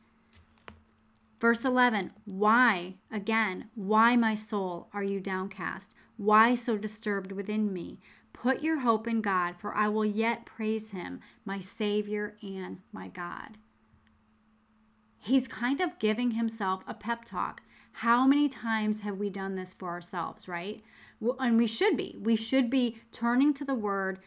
Verse 1.40 1.64
11 1.64 2.12
Why, 2.24 2.94
again, 3.10 3.68
why, 3.74 4.16
my 4.16 4.34
soul, 4.36 4.88
are 4.92 5.02
you 5.02 5.18
downcast? 5.18 5.94
Why 6.16 6.54
so 6.54 6.78
disturbed 6.78 7.32
within 7.32 7.72
me? 7.72 7.98
Put 8.32 8.62
your 8.62 8.80
hope 8.80 9.08
in 9.08 9.20
God, 9.20 9.56
for 9.58 9.74
I 9.74 9.88
will 9.88 10.04
yet 10.04 10.46
praise 10.46 10.90
him, 10.90 11.20
my 11.44 11.58
Savior 11.58 12.36
and 12.42 12.78
my 12.92 13.08
God. 13.08 13.58
He's 15.18 15.46
kind 15.46 15.80
of 15.80 15.98
giving 15.98 16.32
himself 16.32 16.82
a 16.86 16.94
pep 16.94 17.24
talk. 17.24 17.62
How 17.92 18.26
many 18.26 18.48
times 18.48 19.00
have 19.02 19.18
we 19.18 19.30
done 19.30 19.54
this 19.54 19.72
for 19.72 19.88
ourselves, 19.88 20.48
right? 20.48 20.82
And 21.38 21.56
we 21.56 21.66
should 21.66 21.96
be. 21.96 22.18
We 22.20 22.34
should 22.34 22.70
be 22.70 23.00
turning 23.12 23.54
to 23.54 23.64
the 23.64 23.74
word, 23.74 24.18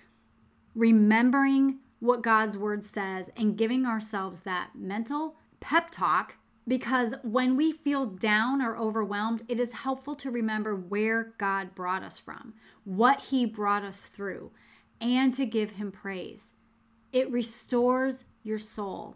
remembering 0.76 1.80
what 2.00 2.22
God's 2.22 2.58
word 2.58 2.84
says, 2.84 3.32
and 3.38 3.58
giving 3.58 3.86
ourselves 3.86 4.42
that 4.42 4.72
mental 4.76 5.36
pep 5.60 5.90
talk 5.90 6.36
because 6.68 7.14
when 7.22 7.56
we 7.56 7.72
feel 7.72 8.08
down 8.08 8.62
or 8.62 8.76
overwhelmed, 8.78 9.44
it 9.48 9.60
is 9.60 9.72
helpful 9.72 10.16
to 10.16 10.32
remember 10.32 10.76
where 10.76 11.34
God 11.38 11.76
brought 11.76 12.04
us 12.04 12.18
from, 12.18 12.54
what 12.86 13.22
He 13.22 13.46
brought 13.46 13.84
us 13.84 14.08
through, 14.08 14.52
and 15.00 15.34
to 15.36 15.46
give 15.46 15.72
Him 15.72 15.92
praise. 15.92 16.54
It 17.14 17.32
restores 17.32 18.26
your 18.44 18.58
soul. 18.58 19.16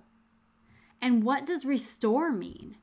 And 1.01 1.23
what 1.23 1.45
does 1.45 1.65
restore 1.65 2.31
mean? 2.31 2.75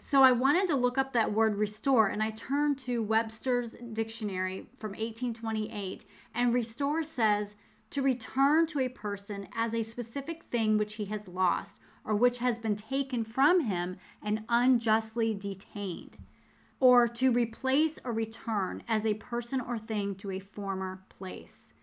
So 0.00 0.22
I 0.22 0.30
wanted 0.30 0.68
to 0.68 0.76
look 0.76 0.98
up 0.98 1.12
that 1.12 1.32
word 1.32 1.56
restore, 1.56 2.08
and 2.08 2.22
I 2.22 2.30
turned 2.30 2.78
to 2.80 3.02
Webster's 3.02 3.74
dictionary 3.92 4.68
from 4.76 4.90
1828, 4.90 6.04
and 6.34 6.54
restore 6.54 7.02
says 7.02 7.56
to 7.90 8.02
return 8.02 8.66
to 8.66 8.80
a 8.80 8.88
person 8.88 9.48
as 9.54 9.74
a 9.74 9.82
specific 9.82 10.44
thing 10.50 10.76
which 10.76 10.94
he 10.94 11.06
has 11.06 11.28
lost 11.28 11.80
or 12.06 12.14
which 12.14 12.38
has 12.38 12.58
been 12.58 12.76
taken 12.76 13.24
from 13.24 13.60
him 13.60 13.96
and 14.22 14.44
unjustly 14.48 15.34
detained, 15.34 16.16
or 16.78 17.08
to 17.08 17.32
replace 17.32 17.98
or 18.04 18.12
return 18.12 18.82
as 18.88 19.04
a 19.04 19.14
person 19.14 19.60
or 19.60 19.76
thing 19.76 20.14
to 20.14 20.30
a 20.30 20.38
former 20.38 21.02
place. 21.08 21.74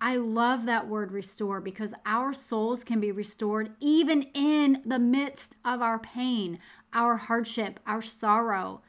I 0.00 0.16
love 0.16 0.64
that 0.64 0.88
word 0.88 1.12
restore 1.12 1.60
because 1.60 1.92
our 2.06 2.32
souls 2.32 2.84
can 2.84 3.00
be 3.00 3.12
restored 3.12 3.72
even 3.80 4.22
in 4.32 4.82
the 4.86 4.98
midst 4.98 5.56
of 5.62 5.82
our 5.82 5.98
pain, 5.98 6.58
our 6.94 7.18
hardship, 7.18 7.78
our 7.86 8.00
sorrow, 8.00 8.80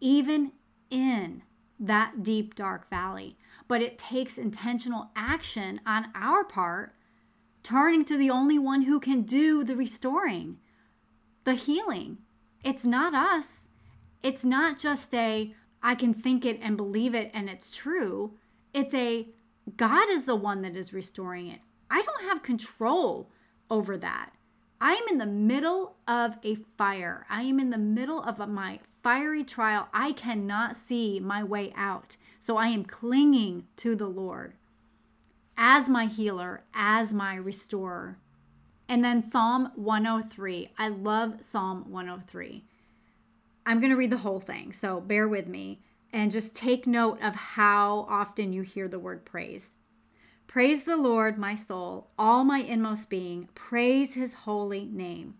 even 0.00 0.52
in 0.90 1.42
that 1.80 2.22
deep, 2.22 2.54
dark 2.54 2.90
valley. 2.90 3.38
But 3.68 3.82
it 3.82 3.98
takes 3.98 4.38
intentional 4.38 5.10
action 5.14 5.80
on 5.86 6.06
our 6.14 6.42
part 6.42 6.94
turning 7.62 8.04
to 8.06 8.16
the 8.16 8.30
only 8.30 8.58
one 8.58 8.82
who 8.82 8.98
can 8.98 9.22
do 9.22 9.62
the 9.62 9.76
restoring, 9.76 10.58
the 11.44 11.54
healing. 11.54 12.18
It's 12.64 12.86
not 12.86 13.14
us. 13.14 13.68
It's 14.22 14.44
not 14.44 14.78
just 14.78 15.14
a, 15.14 15.54
I 15.82 15.94
can 15.94 16.14
think 16.14 16.44
it 16.44 16.58
and 16.62 16.76
believe 16.76 17.14
it 17.14 17.30
and 17.34 17.48
it's 17.48 17.76
true. 17.76 18.32
It's 18.72 18.94
a, 18.94 19.28
God 19.76 20.08
is 20.08 20.24
the 20.24 20.36
one 20.36 20.62
that 20.62 20.76
is 20.76 20.92
restoring 20.92 21.48
it. 21.48 21.60
I 21.90 22.02
don't 22.02 22.28
have 22.28 22.42
control 22.42 23.30
over 23.70 23.96
that. 23.98 24.30
I 24.80 24.92
am 24.94 25.08
in 25.10 25.18
the 25.18 25.26
middle 25.26 25.96
of 26.06 26.36
a 26.42 26.54
fire. 26.76 27.26
I 27.28 27.42
am 27.42 27.58
in 27.58 27.70
the 27.70 27.78
middle 27.78 28.22
of 28.22 28.38
my 28.48 28.80
fiery 29.02 29.44
trial. 29.44 29.88
I 29.92 30.12
cannot 30.12 30.76
see 30.76 31.20
my 31.20 31.42
way 31.42 31.72
out. 31.76 32.16
So 32.38 32.56
I 32.56 32.68
am 32.68 32.84
clinging 32.84 33.66
to 33.78 33.96
the 33.96 34.06
Lord 34.06 34.54
as 35.56 35.88
my 35.88 36.06
healer, 36.06 36.62
as 36.72 37.12
my 37.12 37.34
restorer. 37.34 38.18
And 38.88 39.04
then 39.04 39.20
Psalm 39.20 39.72
103. 39.74 40.72
I 40.78 40.88
love 40.88 41.42
Psalm 41.42 41.90
103. 41.90 42.64
I'm 43.66 43.80
going 43.80 43.90
to 43.90 43.96
read 43.96 44.10
the 44.10 44.18
whole 44.18 44.40
thing, 44.40 44.72
so 44.72 45.00
bear 45.00 45.28
with 45.28 45.46
me 45.46 45.80
and 46.12 46.30
just 46.30 46.54
take 46.54 46.86
note 46.86 47.20
of 47.22 47.34
how 47.34 48.06
often 48.08 48.52
you 48.52 48.62
hear 48.62 48.88
the 48.88 48.98
word 48.98 49.24
praise. 49.26 49.74
Praise 50.46 50.84
the 50.84 50.96
Lord, 50.96 51.36
my 51.36 51.54
soul, 51.54 52.08
all 52.18 52.44
my 52.44 52.60
inmost 52.60 53.10
being. 53.10 53.48
Praise 53.54 54.14
his 54.14 54.32
holy 54.32 54.86
name. 54.86 55.34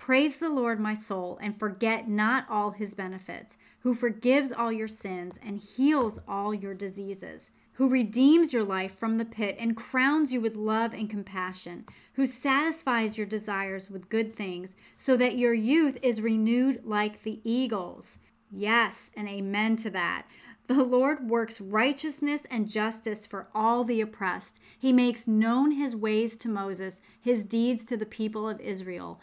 Praise 0.00 0.38
the 0.38 0.48
Lord, 0.48 0.80
my 0.80 0.94
soul, 0.94 1.38
and 1.42 1.58
forget 1.58 2.08
not 2.08 2.46
all 2.48 2.70
his 2.70 2.94
benefits, 2.94 3.58
who 3.80 3.94
forgives 3.94 4.50
all 4.50 4.72
your 4.72 4.88
sins 4.88 5.38
and 5.44 5.60
heals 5.60 6.18
all 6.26 6.54
your 6.54 6.74
diseases 6.74 7.50
who 7.80 7.88
redeems 7.88 8.52
your 8.52 8.62
life 8.62 8.98
from 8.98 9.16
the 9.16 9.24
pit 9.24 9.56
and 9.58 9.74
crowns 9.74 10.30
you 10.30 10.38
with 10.38 10.54
love 10.54 10.92
and 10.92 11.08
compassion, 11.08 11.82
who 12.12 12.26
satisfies 12.26 13.16
your 13.16 13.26
desires 13.26 13.88
with 13.88 14.10
good 14.10 14.36
things, 14.36 14.76
so 14.98 15.16
that 15.16 15.38
your 15.38 15.54
youth 15.54 15.96
is 16.02 16.20
renewed 16.20 16.84
like 16.84 17.22
the 17.22 17.40
eagles. 17.42 18.18
Yes, 18.50 19.10
and 19.16 19.26
amen 19.26 19.76
to 19.76 19.88
that. 19.92 20.26
The 20.66 20.84
Lord 20.84 21.30
works 21.30 21.58
righteousness 21.58 22.46
and 22.50 22.68
justice 22.68 23.24
for 23.24 23.48
all 23.54 23.82
the 23.82 24.02
oppressed. 24.02 24.60
He 24.78 24.92
makes 24.92 25.26
known 25.26 25.70
his 25.70 25.96
ways 25.96 26.36
to 26.36 26.50
Moses, 26.50 27.00
his 27.18 27.46
deeds 27.46 27.86
to 27.86 27.96
the 27.96 28.04
people 28.04 28.46
of 28.46 28.60
Israel. 28.60 29.22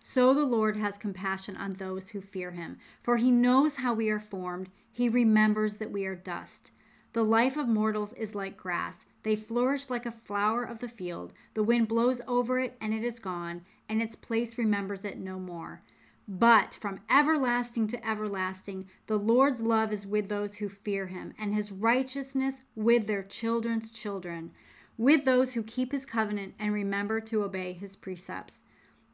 so 0.00 0.32
the 0.34 0.44
Lord 0.44 0.76
has 0.76 0.98
compassion 0.98 1.56
on 1.56 1.72
those 1.72 2.10
who 2.10 2.20
fear 2.20 2.52
him. 2.52 2.78
For 3.02 3.16
he 3.16 3.30
knows 3.30 3.76
how 3.76 3.94
we 3.94 4.10
are 4.10 4.20
formed. 4.20 4.70
He 4.90 5.08
remembers 5.08 5.76
that 5.76 5.90
we 5.90 6.06
are 6.06 6.14
dust. 6.14 6.70
The 7.12 7.24
life 7.24 7.56
of 7.56 7.68
mortals 7.68 8.12
is 8.12 8.34
like 8.34 8.56
grass. 8.56 9.06
They 9.22 9.36
flourish 9.36 9.90
like 9.90 10.06
a 10.06 10.12
flower 10.12 10.62
of 10.62 10.78
the 10.78 10.88
field. 10.88 11.32
The 11.54 11.62
wind 11.62 11.88
blows 11.88 12.20
over 12.28 12.58
it, 12.58 12.76
and 12.80 12.94
it 12.94 13.02
is 13.02 13.18
gone, 13.18 13.64
and 13.88 14.00
its 14.00 14.14
place 14.14 14.58
remembers 14.58 15.04
it 15.04 15.18
no 15.18 15.38
more. 15.38 15.82
But 16.28 16.76
from 16.78 17.00
everlasting 17.10 17.88
to 17.88 18.06
everlasting, 18.06 18.88
the 19.06 19.18
Lord's 19.18 19.62
love 19.62 19.92
is 19.92 20.06
with 20.06 20.28
those 20.28 20.56
who 20.56 20.68
fear 20.68 21.06
him, 21.06 21.32
and 21.38 21.54
his 21.54 21.72
righteousness 21.72 22.60
with 22.74 23.06
their 23.06 23.22
children's 23.22 23.90
children, 23.90 24.52
with 24.98 25.24
those 25.24 25.54
who 25.54 25.62
keep 25.62 25.92
his 25.92 26.04
covenant 26.04 26.54
and 26.58 26.74
remember 26.74 27.20
to 27.22 27.44
obey 27.44 27.72
his 27.72 27.96
precepts. 27.96 28.64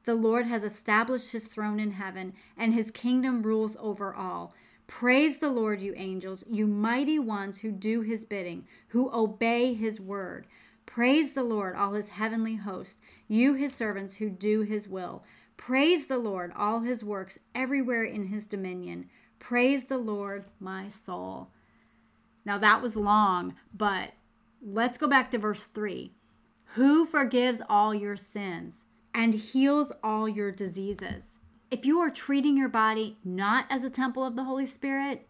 The 0.04 0.14
Lord 0.14 0.46
has 0.46 0.64
established 0.64 1.32
his 1.32 1.46
throne 1.46 1.80
in 1.80 1.92
heaven, 1.92 2.34
and 2.56 2.74
his 2.74 2.90
kingdom 2.90 3.42
rules 3.42 3.76
over 3.80 4.14
all. 4.14 4.54
Praise 4.86 5.38
the 5.38 5.48
Lord, 5.48 5.80
you 5.80 5.94
angels, 5.96 6.44
you 6.46 6.66
mighty 6.66 7.18
ones 7.18 7.60
who 7.60 7.72
do 7.72 8.02
his 8.02 8.26
bidding, 8.26 8.66
who 8.88 9.10
obey 9.14 9.72
his 9.72 9.98
word. 9.98 10.46
Praise 10.84 11.32
the 11.32 11.42
Lord, 11.42 11.74
all 11.74 11.94
his 11.94 12.10
heavenly 12.10 12.56
host, 12.56 13.00
you 13.26 13.54
his 13.54 13.74
servants 13.74 14.16
who 14.16 14.28
do 14.28 14.60
his 14.60 14.86
will. 14.86 15.24
Praise 15.56 16.06
the 16.06 16.18
Lord, 16.18 16.52
all 16.54 16.80
his 16.80 17.02
works 17.02 17.38
everywhere 17.54 18.04
in 18.04 18.26
his 18.26 18.44
dominion. 18.44 19.08
Praise 19.38 19.84
the 19.84 19.98
Lord, 19.98 20.44
my 20.60 20.88
soul. 20.88 21.48
Now 22.44 22.58
that 22.58 22.82
was 22.82 22.96
long, 22.96 23.54
but 23.72 24.12
let's 24.62 24.98
go 24.98 25.06
back 25.06 25.30
to 25.30 25.38
verse 25.38 25.66
3. 25.66 26.12
Who 26.74 27.06
forgives 27.06 27.62
all 27.68 27.94
your 27.94 28.16
sins 28.16 28.83
and 29.14 29.34
heals 29.34 29.92
all 30.02 30.28
your 30.28 30.50
diseases? 30.50 31.38
if 31.74 31.84
you 31.84 31.98
are 31.98 32.08
treating 32.08 32.56
your 32.56 32.68
body 32.68 33.18
not 33.24 33.66
as 33.68 33.82
a 33.82 33.90
temple 33.90 34.22
of 34.22 34.36
the 34.36 34.44
Holy 34.44 34.64
Spirit, 34.64 35.26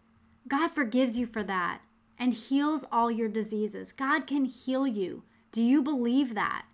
God 0.47 0.69
forgives 0.69 1.17
you 1.17 1.25
for 1.25 1.41
that 1.41 1.81
and 2.19 2.35
heals 2.35 2.85
all 2.91 3.09
your 3.09 3.27
diseases. 3.27 3.91
God 3.91 4.27
can 4.27 4.45
heal 4.45 4.85
you. 4.85 5.23
Do 5.51 5.59
you 5.59 5.81
believe 5.81 6.35
that? 6.35 6.65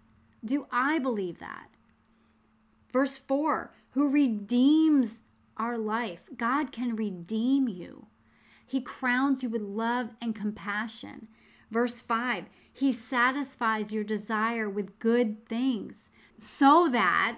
Do 0.43 0.67
I 0.73 0.99
believe 0.99 1.39
that? 1.39 1.69
Verse 2.91 3.17
4 3.17 3.71
Who 3.91 4.09
redeems 4.09 5.21
our 5.55 5.77
life. 5.77 6.19
God 6.35 6.73
can 6.73 6.97
redeem 6.97 7.69
you. 7.69 8.07
He 8.65 8.81
crowns 8.81 9.41
you 9.41 9.47
with 9.47 9.61
love 9.61 10.09
and 10.21 10.35
compassion. 10.35 11.29
Verse 11.69 12.01
5 12.01 12.43
He 12.73 12.91
satisfies 12.91 13.93
your 13.93 14.03
desire 14.03 14.69
with 14.69 14.99
good 14.99 15.47
things 15.47 16.09
so 16.41 16.89
that 16.91 17.37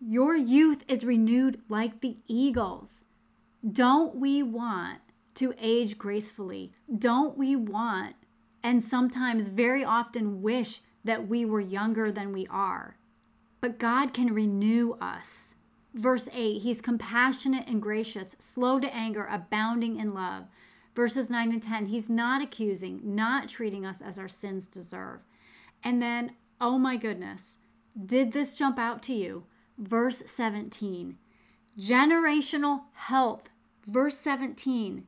your 0.00 0.34
youth 0.34 0.82
is 0.88 1.04
renewed 1.04 1.60
like 1.68 2.00
the 2.00 2.16
eagles. 2.26 3.04
Don't 3.70 4.16
we 4.16 4.42
want 4.42 4.98
to 5.36 5.54
age 5.60 5.96
gracefully? 5.96 6.72
Don't 6.98 7.38
we 7.38 7.54
want, 7.54 8.16
and 8.64 8.82
sometimes 8.82 9.46
very 9.46 9.84
often 9.84 10.42
wish, 10.42 10.80
that 11.04 11.28
we 11.28 11.44
were 11.44 11.60
younger 11.60 12.10
than 12.10 12.32
we 12.32 12.48
are? 12.48 12.96
But 13.60 13.78
God 13.78 14.12
can 14.12 14.34
renew 14.34 14.94
us. 15.00 15.54
Verse 15.94 16.28
8, 16.32 16.60
He's 16.60 16.80
compassionate 16.80 17.68
and 17.68 17.80
gracious, 17.80 18.34
slow 18.40 18.80
to 18.80 18.92
anger, 18.92 19.28
abounding 19.30 20.00
in 20.00 20.12
love. 20.12 20.46
Verses 20.96 21.30
9 21.30 21.52
and 21.52 21.62
10, 21.62 21.86
He's 21.86 22.10
not 22.10 22.42
accusing, 22.42 23.00
not 23.04 23.48
treating 23.48 23.86
us 23.86 24.02
as 24.02 24.18
our 24.18 24.28
sins 24.28 24.66
deserve. 24.66 25.20
And 25.84 26.02
then, 26.02 26.32
oh 26.60 26.78
my 26.78 26.96
goodness, 26.96 27.58
did 28.06 28.32
this 28.32 28.56
jump 28.56 28.78
out 28.78 29.02
to 29.04 29.14
you? 29.14 29.44
verse 29.78 30.22
17 30.26 31.16
generational 31.78 32.82
health 32.92 33.48
Verse 33.86 34.18
17 34.18 35.06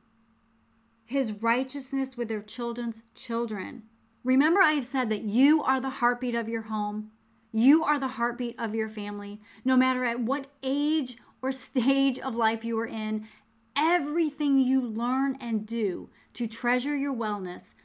His 1.05 1.31
righteousness 1.31 2.17
with 2.17 2.27
their 2.27 2.41
children's 2.41 3.03
children. 3.15 3.83
Remember, 4.23 4.61
I 4.61 4.73
have 4.73 4.85
said 4.85 5.09
that 5.09 5.23
you 5.23 5.63
are 5.63 5.79
the 5.79 5.89
heartbeat 5.89 6.35
of 6.35 6.49
your 6.49 6.63
home. 6.63 7.11
You 7.51 7.83
are 7.83 7.99
the 7.99 8.07
heartbeat 8.07 8.59
of 8.59 8.73
your 8.73 8.89
family. 8.89 9.41
No 9.63 9.77
matter 9.77 10.03
at 10.03 10.19
what 10.19 10.47
age 10.63 11.17
or 11.41 11.51
stage 11.51 12.17
of 12.19 12.35
life 12.35 12.65
you 12.65 12.79
are 12.79 12.87
in, 12.87 13.27
everything 13.77 14.59
you 14.59 14.81
learn 14.81 15.37
and 15.39 15.65
do 15.65 16.09
to 16.33 16.47
treasure 16.47 16.95
your 16.95 17.13
wellness 17.13 17.75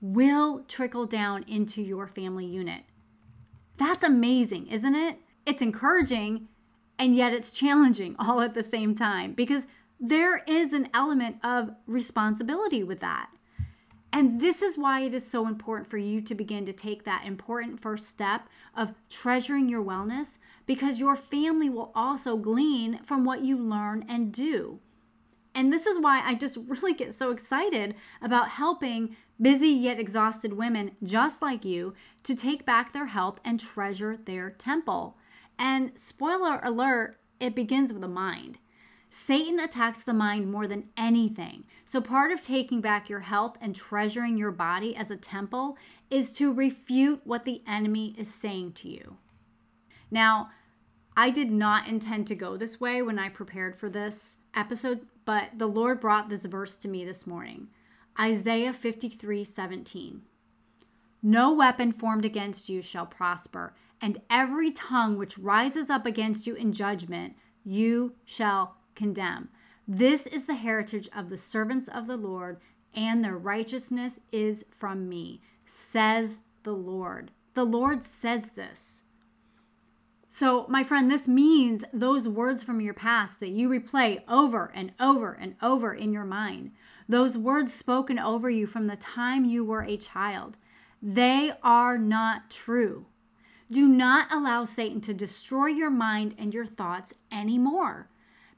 will 0.00 0.64
trickle 0.68 1.06
down 1.06 1.44
into 1.48 1.82
your 1.82 2.06
family 2.06 2.46
unit. 2.46 2.82
That's 3.76 4.04
amazing, 4.04 4.68
isn't 4.68 4.94
it? 4.94 5.18
It's 5.44 5.62
encouraging 5.62 6.48
and 6.98 7.14
yet 7.14 7.32
it's 7.32 7.50
challenging 7.50 8.16
all 8.18 8.40
at 8.40 8.54
the 8.54 8.62
same 8.62 8.94
time 8.94 9.32
because 9.32 9.66
there 9.98 10.42
is 10.46 10.72
an 10.72 10.88
element 10.92 11.36
of 11.42 11.70
responsibility 11.86 12.82
with 12.82 13.00
that. 13.00 13.30
And 14.12 14.40
this 14.40 14.62
is 14.62 14.78
why 14.78 15.00
it 15.02 15.12
is 15.12 15.26
so 15.26 15.46
important 15.46 15.90
for 15.90 15.98
you 15.98 16.22
to 16.22 16.34
begin 16.34 16.64
to 16.66 16.72
take 16.72 17.04
that 17.04 17.26
important 17.26 17.82
first 17.82 18.08
step 18.08 18.48
of 18.74 18.94
treasuring 19.10 19.68
your 19.68 19.84
wellness 19.84 20.38
because 20.64 20.98
your 20.98 21.16
family 21.16 21.68
will 21.68 21.92
also 21.94 22.36
glean 22.36 23.00
from 23.04 23.24
what 23.24 23.44
you 23.44 23.58
learn 23.58 24.06
and 24.08 24.32
do. 24.32 24.78
And 25.54 25.72
this 25.72 25.86
is 25.86 25.98
why 25.98 26.22
I 26.24 26.34
just 26.34 26.56
really 26.66 26.94
get 26.94 27.14
so 27.14 27.30
excited 27.30 27.94
about 28.22 28.48
helping 28.48 29.16
busy 29.40 29.68
yet 29.68 29.98
exhausted 29.98 30.52
women 30.52 30.92
just 31.02 31.42
like 31.42 31.64
you 31.64 31.94
to 32.22 32.34
take 32.34 32.64
back 32.64 32.92
their 32.92 33.06
health 33.06 33.40
and 33.44 33.60
treasure 33.60 34.16
their 34.16 34.50
temple. 34.50 35.16
And 35.58 35.92
spoiler 35.98 36.60
alert, 36.62 37.18
it 37.40 37.54
begins 37.54 37.92
with 37.92 38.02
the 38.02 38.08
mind. 38.08 38.58
Satan 39.08 39.60
attacks 39.60 40.02
the 40.02 40.12
mind 40.12 40.50
more 40.50 40.66
than 40.66 40.88
anything. 40.96 41.64
So, 41.84 42.00
part 42.00 42.32
of 42.32 42.42
taking 42.42 42.80
back 42.80 43.08
your 43.08 43.20
health 43.20 43.56
and 43.60 43.74
treasuring 43.74 44.36
your 44.36 44.50
body 44.50 44.96
as 44.96 45.10
a 45.10 45.16
temple 45.16 45.78
is 46.10 46.32
to 46.32 46.52
refute 46.52 47.20
what 47.24 47.44
the 47.44 47.62
enemy 47.66 48.14
is 48.18 48.32
saying 48.32 48.72
to 48.72 48.88
you. 48.88 49.16
Now, 50.10 50.50
I 51.16 51.30
did 51.30 51.50
not 51.50 51.88
intend 51.88 52.26
to 52.26 52.34
go 52.34 52.56
this 52.56 52.80
way 52.80 53.00
when 53.00 53.18
I 53.18 53.28
prepared 53.28 53.76
for 53.76 53.88
this 53.88 54.36
episode, 54.54 55.06
but 55.24 55.50
the 55.56 55.66
Lord 55.66 56.00
brought 56.00 56.28
this 56.28 56.44
verse 56.44 56.76
to 56.76 56.88
me 56.88 57.04
this 57.04 57.26
morning 57.26 57.68
Isaiah 58.18 58.72
53 58.72 59.44
17. 59.44 60.22
No 61.22 61.52
weapon 61.52 61.92
formed 61.92 62.24
against 62.24 62.68
you 62.68 62.80
shall 62.82 63.06
prosper, 63.06 63.74
and 64.00 64.20
every 64.30 64.70
tongue 64.70 65.16
which 65.16 65.38
rises 65.38 65.90
up 65.90 66.06
against 66.06 66.46
you 66.46 66.54
in 66.54 66.72
judgment, 66.72 67.36
you 67.64 68.14
shall 68.24 68.76
condemn. 68.94 69.48
This 69.88 70.26
is 70.26 70.44
the 70.44 70.54
heritage 70.54 71.08
of 71.14 71.30
the 71.30 71.38
servants 71.38 71.88
of 71.88 72.06
the 72.06 72.16
Lord, 72.16 72.58
and 72.94 73.24
their 73.24 73.36
righteousness 73.36 74.18
is 74.32 74.64
from 74.70 75.08
me, 75.08 75.40
says 75.64 76.38
the 76.62 76.72
Lord. 76.72 77.30
The 77.54 77.64
Lord 77.64 78.04
says 78.04 78.50
this. 78.50 79.02
So, 80.28 80.66
my 80.68 80.82
friend, 80.82 81.10
this 81.10 81.26
means 81.26 81.84
those 81.92 82.28
words 82.28 82.62
from 82.62 82.80
your 82.80 82.92
past 82.94 83.40
that 83.40 83.48
you 83.50 83.68
replay 83.68 84.22
over 84.28 84.70
and 84.74 84.92
over 85.00 85.32
and 85.32 85.54
over 85.62 85.94
in 85.94 86.12
your 86.12 86.24
mind, 86.24 86.72
those 87.08 87.38
words 87.38 87.72
spoken 87.72 88.18
over 88.18 88.50
you 88.50 88.66
from 88.66 88.86
the 88.86 88.96
time 88.96 89.44
you 89.44 89.64
were 89.64 89.82
a 89.82 89.96
child, 89.96 90.56
they 91.02 91.52
are 91.62 91.98
not 91.98 92.50
true. 92.50 93.06
Do 93.70 93.88
not 93.88 94.32
allow 94.32 94.64
Satan 94.64 95.00
to 95.02 95.14
destroy 95.14 95.66
your 95.66 95.90
mind 95.90 96.34
and 96.38 96.54
your 96.54 96.66
thoughts 96.66 97.14
anymore 97.32 98.08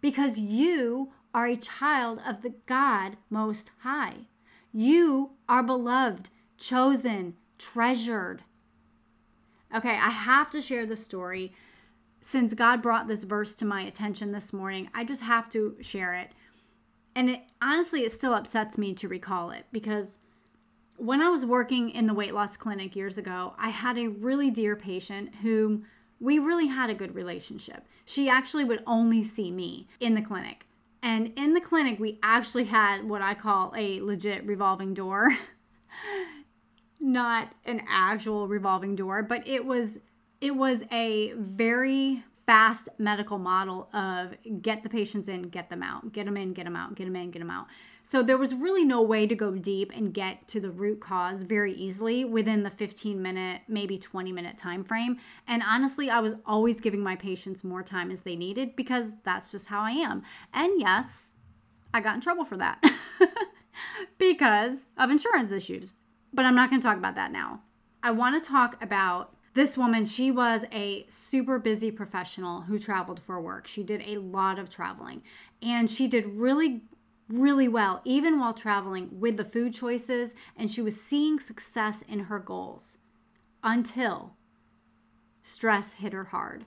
because 0.00 0.38
you 0.38 1.12
are 1.34 1.46
a 1.46 1.56
child 1.56 2.20
of 2.26 2.42
the 2.42 2.54
God 2.66 3.16
Most 3.30 3.70
High. 3.80 4.28
You 4.72 5.30
are 5.48 5.62
beloved, 5.62 6.30
chosen, 6.56 7.34
treasured. 7.58 8.42
Okay, 9.74 9.90
I 9.90 10.10
have 10.10 10.50
to 10.52 10.62
share 10.62 10.86
the 10.86 10.96
story. 10.96 11.52
Since 12.20 12.54
God 12.54 12.82
brought 12.82 13.08
this 13.08 13.24
verse 13.24 13.54
to 13.56 13.64
my 13.64 13.82
attention 13.82 14.32
this 14.32 14.52
morning, 14.52 14.90
I 14.94 15.04
just 15.04 15.22
have 15.22 15.48
to 15.50 15.76
share 15.80 16.14
it. 16.14 16.32
And 17.18 17.30
it 17.30 17.40
honestly, 17.60 18.04
it 18.04 18.12
still 18.12 18.32
upsets 18.32 18.78
me 18.78 18.94
to 18.94 19.08
recall 19.08 19.50
it 19.50 19.66
because 19.72 20.18
when 20.98 21.20
I 21.20 21.30
was 21.30 21.44
working 21.44 21.90
in 21.90 22.06
the 22.06 22.14
weight 22.14 22.32
loss 22.32 22.56
clinic 22.56 22.94
years 22.94 23.18
ago, 23.18 23.54
I 23.58 23.70
had 23.70 23.98
a 23.98 24.06
really 24.06 24.52
dear 24.52 24.76
patient 24.76 25.34
whom 25.42 25.84
we 26.20 26.38
really 26.38 26.68
had 26.68 26.90
a 26.90 26.94
good 26.94 27.16
relationship. 27.16 27.84
She 28.04 28.28
actually 28.28 28.62
would 28.62 28.84
only 28.86 29.24
see 29.24 29.50
me 29.50 29.88
in 29.98 30.14
the 30.14 30.22
clinic. 30.22 30.64
And 31.02 31.32
in 31.36 31.54
the 31.54 31.60
clinic, 31.60 31.98
we 31.98 32.20
actually 32.22 32.66
had 32.66 33.02
what 33.02 33.20
I 33.20 33.34
call 33.34 33.74
a 33.76 34.00
legit 34.00 34.46
revolving 34.46 34.94
door. 34.94 35.36
Not 37.00 37.52
an 37.64 37.82
actual 37.88 38.46
revolving 38.46 38.94
door, 38.94 39.24
but 39.24 39.46
it 39.46 39.64
was 39.64 39.98
it 40.40 40.54
was 40.54 40.84
a 40.92 41.32
very 41.32 42.22
fast 42.48 42.88
medical 42.96 43.36
model 43.36 43.90
of 43.92 44.34
get 44.62 44.82
the 44.82 44.88
patients 44.88 45.28
in, 45.28 45.42
get 45.42 45.68
them 45.68 45.82
out, 45.82 46.10
get 46.14 46.24
them 46.24 46.34
in, 46.34 46.54
get 46.54 46.64
them 46.64 46.74
out, 46.74 46.94
get 46.94 47.04
them 47.04 47.14
in, 47.14 47.30
get 47.30 47.40
them 47.40 47.50
out. 47.50 47.66
So 48.04 48.22
there 48.22 48.38
was 48.38 48.54
really 48.54 48.86
no 48.86 49.02
way 49.02 49.26
to 49.26 49.34
go 49.34 49.54
deep 49.54 49.92
and 49.94 50.14
get 50.14 50.48
to 50.48 50.58
the 50.58 50.70
root 50.70 50.98
cause 50.98 51.42
very 51.42 51.74
easily 51.74 52.24
within 52.24 52.62
the 52.62 52.70
15 52.70 53.20
minute, 53.20 53.60
maybe 53.68 53.98
20 53.98 54.32
minute 54.32 54.56
time 54.56 54.82
frame. 54.82 55.18
And 55.46 55.62
honestly, 55.62 56.08
I 56.08 56.20
was 56.20 56.36
always 56.46 56.80
giving 56.80 57.02
my 57.02 57.16
patients 57.16 57.64
more 57.64 57.82
time 57.82 58.10
as 58.10 58.22
they 58.22 58.34
needed 58.34 58.76
because 58.76 59.16
that's 59.24 59.52
just 59.52 59.66
how 59.66 59.82
I 59.82 59.90
am. 59.90 60.22
And 60.54 60.72
yes, 60.80 61.34
I 61.92 62.00
got 62.00 62.14
in 62.14 62.22
trouble 62.22 62.46
for 62.46 62.56
that 62.56 62.82
because 64.18 64.86
of 64.96 65.10
insurance 65.10 65.52
issues. 65.52 65.96
But 66.32 66.46
I'm 66.46 66.54
not 66.54 66.70
going 66.70 66.80
to 66.80 66.88
talk 66.88 66.96
about 66.96 67.16
that 67.16 67.30
now. 67.30 67.60
I 68.02 68.10
want 68.12 68.42
to 68.42 68.48
talk 68.48 68.82
about 68.82 69.34
this 69.58 69.76
woman, 69.76 70.04
she 70.04 70.30
was 70.30 70.64
a 70.70 71.04
super 71.08 71.58
busy 71.58 71.90
professional 71.90 72.60
who 72.60 72.78
traveled 72.78 73.18
for 73.18 73.40
work. 73.40 73.66
She 73.66 73.82
did 73.82 74.02
a 74.06 74.18
lot 74.18 74.56
of 74.56 74.70
traveling 74.70 75.22
and 75.60 75.90
she 75.90 76.06
did 76.06 76.26
really 76.26 76.82
really 77.28 77.68
well, 77.68 78.00
even 78.04 78.38
while 78.38 78.54
traveling 78.54 79.08
with 79.12 79.36
the 79.36 79.44
food 79.44 79.74
choices, 79.74 80.34
and 80.56 80.70
she 80.70 80.80
was 80.80 80.98
seeing 80.98 81.38
success 81.38 82.02
in 82.08 82.20
her 82.20 82.38
goals 82.38 82.96
until 83.62 84.34
stress 85.42 85.92
hit 85.94 86.12
her 86.12 86.24
hard. 86.24 86.64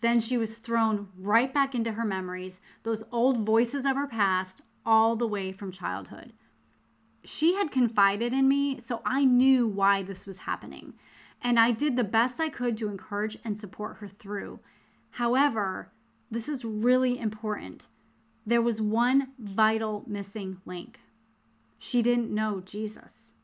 Then 0.00 0.18
she 0.18 0.38
was 0.38 0.58
thrown 0.58 1.08
right 1.16 1.52
back 1.52 1.74
into 1.74 1.92
her 1.92 2.04
memories, 2.04 2.60
those 2.82 3.04
old 3.12 3.46
voices 3.46 3.84
of 3.84 3.96
her 3.96 4.08
past, 4.08 4.62
all 4.84 5.14
the 5.14 5.26
way 5.26 5.52
from 5.52 5.70
childhood. 5.70 6.32
She 7.22 7.54
had 7.54 7.70
confided 7.70 8.32
in 8.32 8.48
me, 8.48 8.80
so 8.80 9.02
I 9.04 9.24
knew 9.24 9.68
why 9.68 10.02
this 10.02 10.26
was 10.26 10.38
happening, 10.38 10.94
and 11.42 11.58
I 11.58 11.70
did 11.70 11.96
the 11.96 12.04
best 12.04 12.40
I 12.40 12.48
could 12.48 12.76
to 12.78 12.88
encourage 12.88 13.38
and 13.44 13.58
support 13.58 13.96
her 13.98 14.08
through. 14.08 14.60
However, 15.10 15.92
this 16.30 16.48
is 16.48 16.64
really 16.64 17.18
important 17.18 17.88
there 18.46 18.62
was 18.62 18.80
one 18.80 19.28
vital 19.38 20.02
missing 20.06 20.60
link. 20.64 20.98
She 21.78 22.02
didn't 22.02 22.34
know 22.34 22.60
Jesus. 22.60 23.34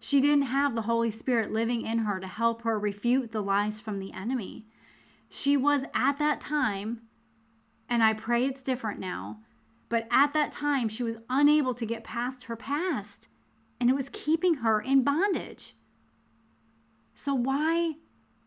She 0.00 0.20
didn't 0.20 0.46
have 0.46 0.74
the 0.74 0.82
Holy 0.82 1.10
Spirit 1.10 1.52
living 1.52 1.86
in 1.86 1.98
her 1.98 2.18
to 2.18 2.26
help 2.26 2.62
her 2.62 2.78
refute 2.78 3.30
the 3.30 3.40
lies 3.40 3.80
from 3.80 4.00
the 4.00 4.12
enemy. 4.12 4.66
She 5.30 5.56
was 5.56 5.84
at 5.94 6.18
that 6.18 6.40
time, 6.40 7.02
and 7.88 8.02
I 8.02 8.12
pray 8.12 8.44
it's 8.44 8.62
different 8.62 8.98
now, 8.98 9.38
but 9.88 10.08
at 10.10 10.32
that 10.34 10.52
time, 10.52 10.88
she 10.88 11.04
was 11.04 11.18
unable 11.30 11.74
to 11.74 11.86
get 11.86 12.04
past 12.04 12.44
her 12.44 12.56
past, 12.56 13.28
and 13.80 13.88
it 13.88 13.94
was 13.94 14.08
keeping 14.08 14.54
her 14.54 14.80
in 14.80 15.04
bondage. 15.04 15.76
So, 17.24 17.34
why 17.34 17.92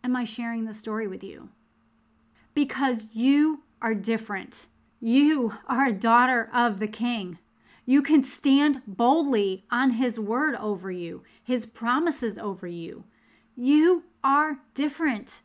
am 0.04 0.18
I 0.18 0.26
sharing 0.26 0.66
this 0.66 0.80
story 0.80 1.08
with 1.08 1.24
you? 1.24 1.48
Because 2.54 3.06
you 3.14 3.64
are 3.82 3.96
different. 3.96 4.68
You 5.00 5.54
are 5.66 5.86
a 5.86 5.94
daughter 5.94 6.50
of 6.54 6.80
the 6.80 6.88
King. 6.90 7.40
You 7.86 8.02
can 8.02 8.22
stand 8.22 8.82
boldly 8.86 9.64
on 9.72 9.92
His 9.92 10.20
word 10.20 10.56
over 10.56 10.92
you, 10.92 11.24
His 11.42 11.66
promises 11.66 12.38
over 12.38 12.68
you. 12.68 13.06
You 13.56 14.04
are 14.26 14.58
different. 14.74 15.40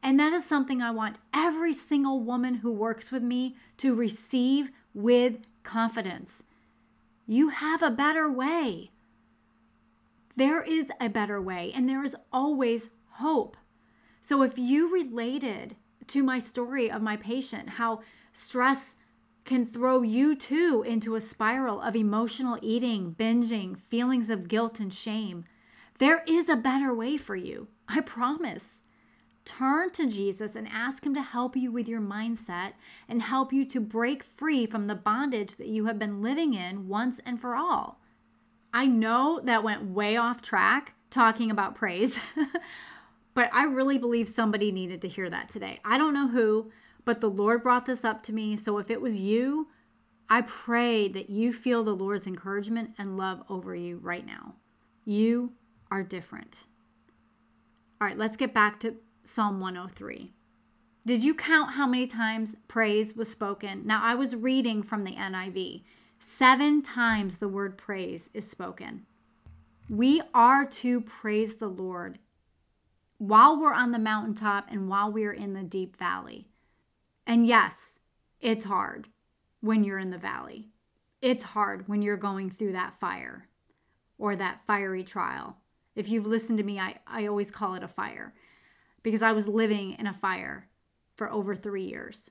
And 0.00 0.20
that 0.20 0.32
is 0.32 0.44
something 0.44 0.80
I 0.80 0.92
want 0.92 1.16
every 1.34 1.72
single 1.72 2.20
woman 2.20 2.54
who 2.54 2.70
works 2.70 3.10
with 3.10 3.24
me 3.24 3.56
to 3.78 3.96
receive 3.96 4.70
with 4.94 5.38
confidence. 5.64 6.44
You 7.26 7.48
have 7.48 7.82
a 7.82 7.90
better 7.90 8.30
way. 8.30 8.92
There 10.36 10.62
is 10.62 10.90
a 11.00 11.08
better 11.08 11.40
way, 11.40 11.72
and 11.74 11.88
there 11.88 12.04
is 12.04 12.16
always 12.32 12.90
hope. 13.10 13.56
So 14.22 14.42
if 14.42 14.58
you 14.58 14.92
related 14.92 15.76
to 16.08 16.22
my 16.22 16.38
story 16.38 16.90
of 16.90 17.02
my 17.02 17.16
patient, 17.16 17.68
how 17.70 18.00
Stress 18.32 18.94
can 19.44 19.66
throw 19.66 20.02
you 20.02 20.36
too 20.36 20.84
into 20.86 21.16
a 21.16 21.20
spiral 21.20 21.80
of 21.80 21.96
emotional 21.96 22.58
eating, 22.62 23.14
binging, 23.18 23.80
feelings 23.88 24.30
of 24.30 24.48
guilt 24.48 24.78
and 24.78 24.92
shame. 24.92 25.44
There 25.98 26.22
is 26.26 26.48
a 26.48 26.56
better 26.56 26.94
way 26.94 27.16
for 27.16 27.34
you. 27.34 27.68
I 27.88 28.00
promise. 28.00 28.82
Turn 29.44 29.90
to 29.90 30.06
Jesus 30.06 30.54
and 30.54 30.68
ask 30.68 31.04
Him 31.04 31.14
to 31.14 31.22
help 31.22 31.56
you 31.56 31.72
with 31.72 31.88
your 31.88 32.00
mindset 32.00 32.74
and 33.08 33.22
help 33.22 33.52
you 33.52 33.64
to 33.64 33.80
break 33.80 34.22
free 34.22 34.66
from 34.66 34.86
the 34.86 34.94
bondage 34.94 35.56
that 35.56 35.66
you 35.66 35.86
have 35.86 35.98
been 35.98 36.22
living 36.22 36.54
in 36.54 36.86
once 36.86 37.18
and 37.26 37.40
for 37.40 37.56
all. 37.56 37.99
I 38.72 38.86
know 38.86 39.40
that 39.44 39.64
went 39.64 39.84
way 39.84 40.16
off 40.16 40.42
track 40.42 40.94
talking 41.10 41.50
about 41.50 41.74
praise, 41.74 42.20
but 43.34 43.50
I 43.52 43.64
really 43.64 43.98
believe 43.98 44.28
somebody 44.28 44.70
needed 44.70 45.02
to 45.02 45.08
hear 45.08 45.28
that 45.28 45.48
today. 45.48 45.80
I 45.84 45.98
don't 45.98 46.14
know 46.14 46.28
who, 46.28 46.70
but 47.04 47.20
the 47.20 47.30
Lord 47.30 47.62
brought 47.62 47.86
this 47.86 48.04
up 48.04 48.22
to 48.24 48.32
me. 48.32 48.56
So 48.56 48.78
if 48.78 48.90
it 48.90 49.00
was 49.00 49.18
you, 49.18 49.68
I 50.28 50.42
pray 50.42 51.08
that 51.08 51.28
you 51.28 51.52
feel 51.52 51.82
the 51.82 51.94
Lord's 51.94 52.28
encouragement 52.28 52.90
and 52.98 53.16
love 53.16 53.42
over 53.48 53.74
you 53.74 53.98
right 53.98 54.24
now. 54.24 54.54
You 55.04 55.52
are 55.90 56.04
different. 56.04 56.64
All 58.00 58.06
right, 58.06 58.16
let's 58.16 58.36
get 58.36 58.54
back 58.54 58.78
to 58.80 58.94
Psalm 59.24 59.60
103. 59.60 60.32
Did 61.06 61.24
you 61.24 61.34
count 61.34 61.72
how 61.72 61.86
many 61.86 62.06
times 62.06 62.56
praise 62.68 63.16
was 63.16 63.28
spoken? 63.28 63.86
Now, 63.86 64.00
I 64.02 64.14
was 64.14 64.36
reading 64.36 64.82
from 64.82 65.02
the 65.02 65.12
NIV. 65.12 65.82
Seven 66.22 66.82
times 66.82 67.38
the 67.38 67.48
word 67.48 67.78
praise 67.78 68.28
is 68.34 68.48
spoken. 68.48 69.06
We 69.88 70.20
are 70.34 70.66
to 70.66 71.00
praise 71.00 71.54
the 71.54 71.68
Lord 71.68 72.18
while 73.16 73.58
we're 73.58 73.72
on 73.72 73.90
the 73.90 73.98
mountaintop 73.98 74.66
and 74.70 74.86
while 74.86 75.10
we're 75.10 75.32
in 75.32 75.54
the 75.54 75.62
deep 75.62 75.96
valley. 75.96 76.46
And 77.26 77.46
yes, 77.46 78.00
it's 78.38 78.64
hard 78.64 79.08
when 79.62 79.82
you're 79.82 79.98
in 79.98 80.10
the 80.10 80.18
valley. 80.18 80.68
It's 81.22 81.42
hard 81.42 81.88
when 81.88 82.02
you're 82.02 82.18
going 82.18 82.50
through 82.50 82.72
that 82.72 83.00
fire 83.00 83.48
or 84.18 84.36
that 84.36 84.60
fiery 84.66 85.02
trial. 85.02 85.56
If 85.96 86.10
you've 86.10 86.26
listened 86.26 86.58
to 86.58 86.64
me, 86.64 86.78
I, 86.78 86.96
I 87.06 87.26
always 87.26 87.50
call 87.50 87.74
it 87.76 87.82
a 87.82 87.88
fire 87.88 88.34
because 89.02 89.22
I 89.22 89.32
was 89.32 89.48
living 89.48 89.96
in 89.98 90.06
a 90.06 90.12
fire 90.12 90.68
for 91.16 91.30
over 91.32 91.54
three 91.54 91.84
years. 91.84 92.30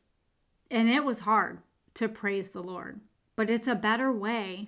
And 0.70 0.88
it 0.90 1.04
was 1.04 1.22
hard 1.22 1.60
to 1.96 2.08
praise 2.08 2.50
the 2.50 2.62
Lord, 2.62 3.00
but 3.40 3.50
it's 3.50 3.70
a 3.70 3.76
better 3.76 4.12
way. 4.12 4.68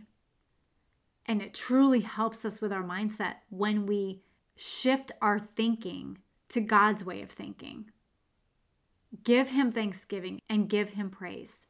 And 1.26 1.42
it 1.42 1.54
truly 1.54 2.00
helps 2.00 2.46
us 2.46 2.62
with 2.62 2.72
our 2.72 2.86
mindset 2.86 3.34
when 3.50 3.86
we 3.86 4.22
shift 4.56 5.12
our 5.22 5.40
thinking 5.42 6.20
to 6.48 6.62
God's 6.62 7.04
way 7.04 7.22
of 7.22 7.30
thinking. 7.30 7.92
Give 9.26 9.50
Him 9.50 9.74
thanksgiving 9.74 10.40
and 10.48 10.70
give 10.70 10.92
Him 10.92 11.10
praise. 11.10 11.68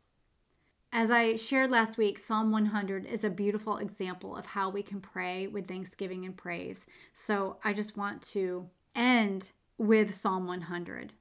As 0.94 1.10
I 1.10 1.38
shared 1.38 1.72
last 1.72 1.98
week, 1.98 2.20
Psalm 2.20 2.52
100 2.52 3.08
is 3.08 3.24
a 3.24 3.32
beautiful 3.32 3.78
example 3.78 4.38
of 4.38 4.46
how 4.46 4.70
we 4.70 4.84
can 4.84 5.02
pray 5.02 5.48
with 5.48 5.68
thanksgiving 5.68 6.24
and 6.26 6.38
praise. 6.38 6.86
So 7.14 7.58
I 7.64 7.74
just 7.74 7.98
want 7.98 8.22
to 8.34 8.70
end 8.96 9.54
with 9.80 10.14
Psalm 10.14 10.46
100. 10.46 11.14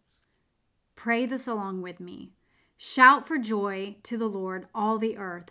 Pray 0.94 1.24
this 1.24 1.48
along 1.48 1.80
with 1.80 2.00
me. 2.00 2.32
Shout 2.76 3.26
for 3.26 3.38
joy 3.38 3.96
to 4.02 4.18
the 4.18 4.28
Lord, 4.28 4.66
all 4.74 4.98
the 4.98 5.16
earth. 5.16 5.50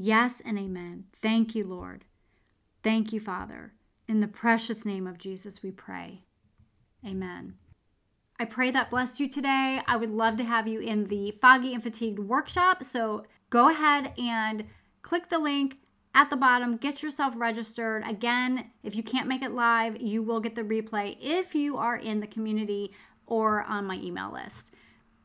Yes 0.00 0.40
and 0.44 0.56
amen. 0.56 1.06
Thank 1.20 1.56
you, 1.56 1.64
Lord. 1.64 2.04
Thank 2.84 3.12
you, 3.12 3.18
Father. 3.18 3.72
In 4.06 4.20
the 4.20 4.28
precious 4.28 4.86
name 4.86 5.08
of 5.08 5.18
Jesus, 5.18 5.60
we 5.60 5.72
pray. 5.72 6.22
Amen. 7.04 7.54
I 8.38 8.44
pray 8.44 8.70
that 8.70 8.90
blessed 8.90 9.18
you 9.18 9.28
today. 9.28 9.82
I 9.88 9.96
would 9.96 10.12
love 10.12 10.36
to 10.36 10.44
have 10.44 10.68
you 10.68 10.78
in 10.78 11.08
the 11.08 11.32
Foggy 11.42 11.74
and 11.74 11.82
Fatigued 11.82 12.20
workshop. 12.20 12.84
So 12.84 13.24
go 13.50 13.70
ahead 13.70 14.12
and 14.16 14.64
click 15.02 15.28
the 15.28 15.40
link 15.40 15.78
at 16.14 16.30
the 16.30 16.36
bottom, 16.36 16.76
get 16.76 17.02
yourself 17.02 17.34
registered. 17.36 18.04
Again, 18.06 18.70
if 18.84 18.94
you 18.94 19.02
can't 19.02 19.26
make 19.26 19.42
it 19.42 19.50
live, 19.50 20.00
you 20.00 20.22
will 20.22 20.38
get 20.38 20.54
the 20.54 20.62
replay 20.62 21.16
if 21.20 21.56
you 21.56 21.76
are 21.76 21.96
in 21.96 22.20
the 22.20 22.26
community 22.28 22.92
or 23.26 23.64
on 23.64 23.84
my 23.84 23.96
email 23.96 24.32
list. 24.32 24.74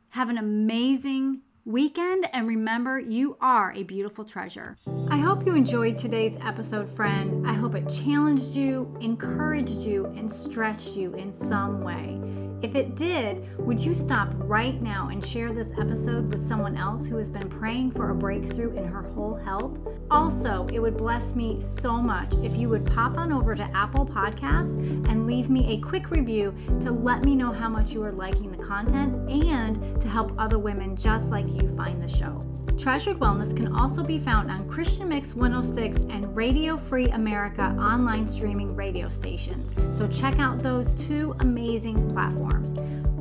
Have 0.09 0.29
an 0.29 0.39
amazing 0.39 1.41
weekend 1.65 2.27
and 2.33 2.47
remember 2.47 2.99
you 2.99 3.37
are 3.39 3.71
a 3.73 3.83
beautiful 3.83 4.25
treasure. 4.25 4.75
I 5.09 5.17
hope 5.17 5.45
you 5.45 5.55
enjoyed 5.55 5.97
today's 5.97 6.37
episode, 6.41 6.89
friend. 6.89 7.47
I 7.47 7.53
hope 7.53 7.75
it 7.75 7.87
challenged 7.87 8.55
you, 8.55 8.97
encouraged 8.99 9.83
you, 9.83 10.07
and 10.17 10.29
stretched 10.29 10.91
you 10.91 11.13
in 11.13 11.31
some 11.31 11.81
way. 11.81 12.42
If 12.63 12.75
it 12.75 12.95
did, 12.95 13.59
would 13.59 13.77
you 13.77 13.93
stop 13.93 14.29
right 14.37 14.81
now 14.81 15.09
and 15.09 15.23
share 15.23 15.51
this 15.51 15.73
episode 15.77 16.31
with 16.31 16.39
someone 16.39 16.77
else 16.77 17.05
who 17.05 17.17
has 17.17 17.27
been 17.27 17.49
praying 17.49 17.91
for 17.91 18.11
a 18.11 18.15
breakthrough 18.15 18.71
in 18.77 18.85
her 18.85 19.01
whole 19.01 19.35
health? 19.35 19.77
Also, 20.09 20.65
it 20.71 20.79
would 20.79 20.95
bless 20.95 21.35
me 21.35 21.59
so 21.59 21.97
much 21.97 22.31
if 22.35 22.55
you 22.55 22.69
would 22.69 22.85
pop 22.85 23.17
on 23.17 23.33
over 23.33 23.53
to 23.53 23.63
Apple 23.75 24.05
Podcasts 24.05 24.77
and 25.09 25.27
leave 25.27 25.49
me 25.49 25.73
a 25.73 25.81
quick 25.81 26.09
review 26.09 26.55
to 26.79 26.89
let 26.89 27.25
me 27.25 27.35
know 27.35 27.51
how 27.51 27.67
much 27.67 27.91
you 27.91 28.01
are 28.01 28.13
liking 28.13 28.49
the 28.49 28.63
content 28.63 29.29
and 29.29 29.99
to 29.99 30.07
help 30.07 30.33
other 30.37 30.57
women 30.57 30.95
just 30.95 31.31
like 31.31 31.47
you 31.49 31.75
find 31.75 32.01
the 32.01 32.07
show. 32.07 32.41
Treasured 32.83 33.17
Wellness 33.17 33.55
can 33.55 33.73
also 33.73 34.03
be 34.03 34.19
found 34.19 34.51
on 34.51 34.67
Christian 34.67 35.07
Mix 35.07 35.33
106 35.33 35.99
and 36.13 36.35
Radio 36.35 36.75
Free 36.75 37.07
America 37.11 37.73
online 37.79 38.27
streaming 38.27 38.75
radio 38.75 39.07
stations. 39.07 39.71
So 39.97 40.05
check 40.05 40.37
out 40.37 40.59
those 40.59 40.93
two 40.95 41.33
amazing 41.39 42.09
platforms. 42.11 42.73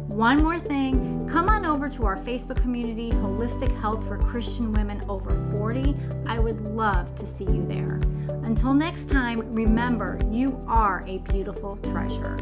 One 0.09 0.42
more 0.42 0.59
thing, 0.59 1.29
come 1.31 1.48
on 1.48 1.64
over 1.64 1.88
to 1.90 2.05
our 2.07 2.16
Facebook 2.16 2.61
community, 2.61 3.12
Holistic 3.12 3.72
Health 3.81 4.05
for 4.09 4.18
Christian 4.18 4.72
Women 4.72 5.01
Over 5.09 5.31
40. 5.57 5.94
I 6.27 6.40
would 6.40 6.61
love 6.70 7.14
to 7.14 7.25
see 7.25 7.44
you 7.44 7.64
there. 7.68 8.01
Until 8.42 8.75
next 8.75 9.09
time, 9.09 9.53
remember 9.53 10.18
you 10.29 10.61
are 10.66 11.05
a 11.07 11.18
beautiful 11.18 11.77
treasure. 11.77 12.37